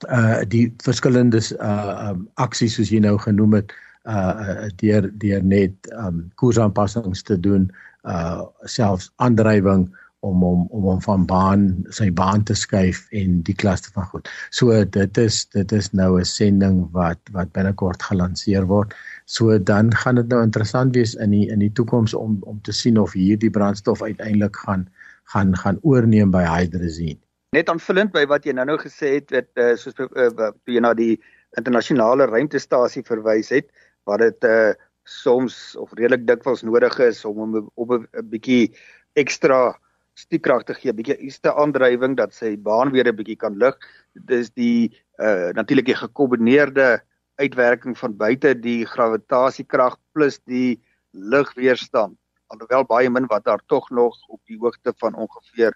uh 0.03 0.43
die 0.47 0.73
verskillende 0.83 1.39
uh 1.59 2.09
um, 2.09 2.27
aksies 2.35 2.75
soos 2.75 2.91
jy 2.91 2.99
nou 2.99 3.17
genoem 3.17 3.53
het 3.61 3.73
uh 4.05 4.69
deur 4.81 5.09
deur 5.21 5.43
net 5.43 5.75
um 5.97 6.31
koersaanpassings 6.35 7.23
te 7.23 7.39
doen 7.39 7.69
uh 8.03 8.43
selfs 8.63 9.11
aandrywing 9.15 9.87
om 10.25 10.43
om 10.43 10.67
om 10.69 10.83
hom 10.89 11.01
van 11.05 11.25
baan 11.29 11.65
sy 11.97 12.07
baan 12.19 12.43
te 12.49 12.55
skuif 12.57 13.05
en 13.21 13.41
die 13.47 13.55
klaste 13.63 13.91
van 13.95 14.07
goed. 14.11 14.29
So 14.59 14.83
dit 14.97 15.17
is 15.21 15.45
dit 15.57 15.75
is 15.79 15.91
nou 15.93 16.19
'n 16.19 16.25
sending 16.25 16.77
wat 16.91 17.19
wat 17.37 17.51
binnekort 17.57 18.03
gelanseer 18.09 18.65
word. 18.73 18.93
So 19.25 19.57
dan 19.71 19.93
gaan 19.93 20.15
dit 20.15 20.27
nou 20.27 20.41
interessant 20.43 20.95
wees 20.95 21.15
in 21.15 21.31
die 21.31 21.47
in 21.49 21.59
die 21.59 21.71
toekoms 21.71 22.13
om 22.13 22.37
om 22.41 22.61
te 22.61 22.71
sien 22.71 22.97
of 22.99 23.13
hierdie 23.13 23.53
brandstof 23.59 24.01
uiteindelik 24.01 24.55
gaan 24.55 24.87
gaan 25.33 25.55
gaan 25.57 25.79
oorneem 25.81 26.31
by 26.31 26.43
hydrazine. 26.43 27.24
Net 27.55 27.69
aanvullend 27.71 28.11
by 28.11 28.25
wat 28.27 28.43
jy 28.43 28.51
nou-nou 28.57 28.75
gesê 28.81 29.13
het, 29.13 29.29
dat 29.31 29.47
uh, 29.61 29.75
soos 29.79 29.95
uh, 30.03 30.27
toe 30.35 30.73
jy 30.75 30.81
na 30.83 30.91
die 30.97 31.13
internasionale 31.55 32.27
ruimtestasie 32.27 33.05
verwys 33.07 33.51
het, 33.53 33.69
wat 34.09 34.19
dit 34.25 34.47
uh, 34.49 34.73
soms 35.07 35.55
of 35.79 35.93
redelik 35.95 36.25
dikwels 36.27 36.65
nodig 36.67 36.97
is 37.05 37.21
om 37.29 37.39
om 37.45 37.55
op 37.79 37.93
'n 37.95 38.27
bietjie 38.33 38.73
ekstra 39.15 39.77
stiekrag 40.19 40.65
te 40.65 40.73
gee, 40.73 40.93
bietjie 40.93 41.15
eerste 41.27 41.53
aandrywing 41.53 42.17
dat 42.17 42.33
sy 42.33 42.55
baan 42.57 42.91
weer 42.91 43.07
'n 43.07 43.15
bietjie 43.15 43.39
kan 43.39 43.55
lig. 43.57 43.75
Dit 44.13 44.39
is 44.39 44.49
die 44.49 44.91
uh 45.19 45.53
natuurlik 45.55 45.85
die 45.85 46.01
gekombineerde 46.01 46.99
uitwerking 47.39 47.97
van 47.97 48.17
buite 48.17 48.55
die 48.59 48.85
gravitasiekrag 48.85 49.95
plus 50.11 50.39
die 50.43 50.81
lugweerstand. 51.11 52.17
Alhoewel 52.47 52.83
baie 52.83 53.09
min 53.09 53.27
wat 53.27 53.45
daar 53.45 53.63
tog 53.67 53.89
nog 53.89 54.15
op 54.27 54.41
die 54.45 54.57
hoogte 54.57 54.93
van 54.97 55.15
ongeveer 55.15 55.73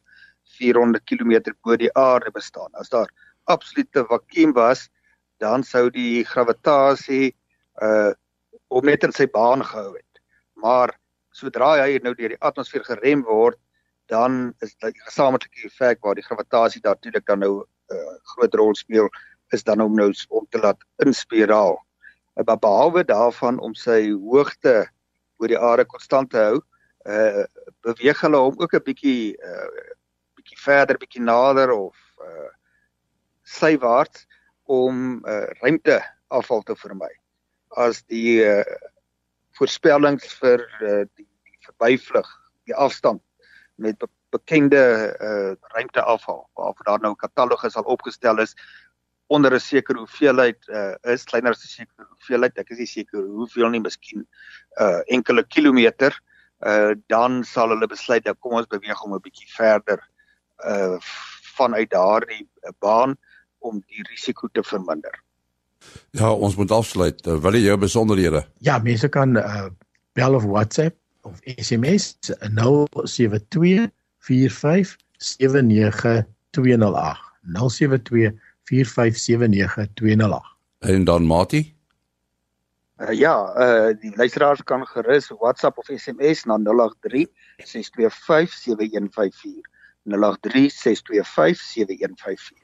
400 0.57 1.05
km 1.05 1.53
bo 1.63 1.77
die 1.77 1.91
aarde 1.97 2.31
bestaan. 2.31 2.69
As 2.73 2.89
daar 2.89 3.09
absolute 3.45 4.05
vakuum 4.09 4.53
was, 4.53 4.89
dan 5.39 5.63
sou 5.63 5.89
die 5.89 6.23
gravitasie 6.25 7.35
uh 7.81 8.13
om 8.69 8.85
net 8.85 9.01
in 9.01 9.13
sy 9.13 9.25
baan 9.25 9.63
gehou 9.65 9.95
het. 9.95 10.19
Maar 10.62 10.91
sodra 11.33 11.71
hy 11.79 11.97
nou 12.03 12.13
deur 12.13 12.35
die 12.35 12.43
atmosfeer 12.45 12.83
gerem 12.85 13.23
word, 13.25 13.57
dan 14.13 14.53
is 14.62 14.75
die 14.83 14.93
gesamentlike 15.07 15.65
effek 15.65 16.03
waar 16.05 16.17
die 16.17 16.25
gravitasie 16.25 16.81
natuurlik 16.83 17.25
dan 17.25 17.41
nou 17.41 17.65
'n 17.65 17.97
uh, 17.97 18.15
groot 18.33 18.53
rol 18.53 18.75
speel 18.75 19.09
is 19.53 19.63
dan 19.63 19.81
om 19.81 19.95
nou 19.95 20.13
om 20.29 20.45
te 20.49 20.59
laat 20.62 20.77
inspiraal. 21.05 21.77
Maar 22.45 22.59
behalwe 22.59 23.03
daarvan 23.03 23.59
om 23.59 23.73
sy 23.75 24.12
hoogte 24.12 24.88
oor 25.38 25.47
die 25.47 25.59
aarde 25.59 25.85
konstant 25.85 26.29
te 26.29 26.38
hou, 26.38 26.62
uh 27.05 27.45
beweeg 27.81 28.21
hulle 28.21 28.38
hom 28.38 28.55
ook 28.59 28.73
'n 28.73 28.85
bietjie 28.85 29.33
uh 29.38 29.67
bietjie 30.49 30.63
verder, 30.63 30.97
bietjie 30.97 31.21
nader 31.21 31.71
of 31.71 31.95
uh 32.21 32.49
sywaarts 33.43 34.27
om 34.65 35.23
uh 35.25 35.47
ruimte 35.62 36.01
afval 36.29 36.63
te 36.63 36.75
vermy. 36.75 37.09
As 37.77 38.03
die 38.09 38.41
uh 38.43 38.63
voorspellings 39.57 40.25
vir 40.39 40.62
uh, 40.81 41.05
die, 41.17 41.25
die 41.25 41.65
verbyvlug, 41.65 42.27
die 42.65 42.75
afstand 42.75 43.21
met 43.75 43.97
be 43.99 44.07
bekende 44.31 45.15
uh 45.19 45.55
ruimteafval 45.73 46.49
waarvoor 46.53 46.85
daar 46.85 46.99
nou 47.01 47.12
'n 47.12 47.17
katalogus 47.17 47.75
al 47.75 47.83
opgestel 47.83 48.39
is 48.39 48.53
onder 49.27 49.53
'n 49.53 49.59
sekere 49.59 49.97
hoeveelheid 49.97 50.67
uh 50.69 50.93
is 51.13 51.23
kleiner 51.23 51.51
as 51.51 51.63
'n 51.63 51.67
sekere 51.67 52.05
hoeveelheid 52.09 52.57
ek 52.57 52.69
is 52.69 52.77
nie 52.77 52.85
seker 52.85 53.25
hoeveel 53.25 53.69
nie 53.69 53.81
miskien 53.81 54.27
uh 54.79 55.01
enkele 55.07 55.43
kilometer 55.43 56.13
uh 56.62 56.93
dan 57.07 57.43
sal 57.43 57.69
hulle 57.69 57.88
besluit 57.88 58.23
dat 58.23 58.39
kom 58.39 58.53
ons 58.53 58.67
beweeg 58.67 59.01
om 59.03 59.13
'n 59.15 59.21
bietjie 59.21 59.49
verder 59.49 60.09
uh 60.67 60.98
vanuit 61.60 61.89
daardie 61.91 62.50
baan 62.80 63.17
om 63.60 63.84
die 63.88 64.04
risiko 64.08 64.48
te 64.52 64.63
verminder. 64.63 65.24
Ja, 66.12 66.34
ons 66.34 66.56
moet 66.56 66.72
afsluit. 66.72 67.28
Uh, 67.28 67.38
wil 67.43 67.54
jy 67.58 67.62
jou 67.67 67.78
besonderhede? 67.80 68.45
Ja, 68.63 68.78
mense 68.84 69.10
kan 69.12 69.38
uh 69.38 69.67
bel 70.17 70.36
of 70.36 70.43
WhatsApp 70.43 70.95
of 71.22 71.39
SMS 71.43 72.15
072457928 72.39 72.39
072457928 77.50 78.34
4579 78.69 80.58
En 80.80 81.04
dan 81.04 81.24
Mati? 81.26 81.76
Uh, 82.98 83.12
ja, 83.12 83.36
uh 83.56 83.95
die 84.00 84.15
luisteraars 84.15 84.63
kan 84.63 84.88
gerus 84.88 85.28
WhatsApp 85.28 85.78
of 85.78 85.88
SMS 85.95 86.43
na 86.43 86.58
083 86.58 87.28
625 87.58 88.52
7154. 88.52 89.78
083 90.12 90.74
625 90.74 91.60
7154. 91.74 92.58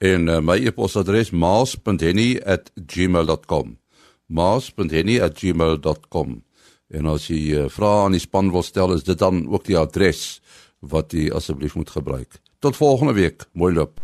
En 0.00 0.28
uh, 0.28 0.40
my 0.40 0.66
e-posadres 0.66 1.30
maas.henny@gmail.com. 1.30 3.78
maas.henny@gmail.com. 4.26 6.44
En 6.90 7.06
as 7.06 7.26
jy 7.30 7.54
uh, 7.54 7.68
vrae 7.70 8.04
aan 8.04 8.12
die 8.16 8.20
span 8.20 8.50
wil 8.50 8.62
stel, 8.66 8.92
is 8.96 9.04
dit 9.06 9.18
dan 9.18 9.48
ook 9.48 9.64
die 9.68 9.78
adres 9.78 10.40
wat 10.80 11.12
jy 11.12 11.30
asseblief 11.30 11.74
moet 11.76 11.90
gebruik. 11.90 12.40
Tot 12.58 12.76
volgende 12.76 13.12
week. 13.12 13.44
Mooi 13.52 13.74
loop. 13.74 14.00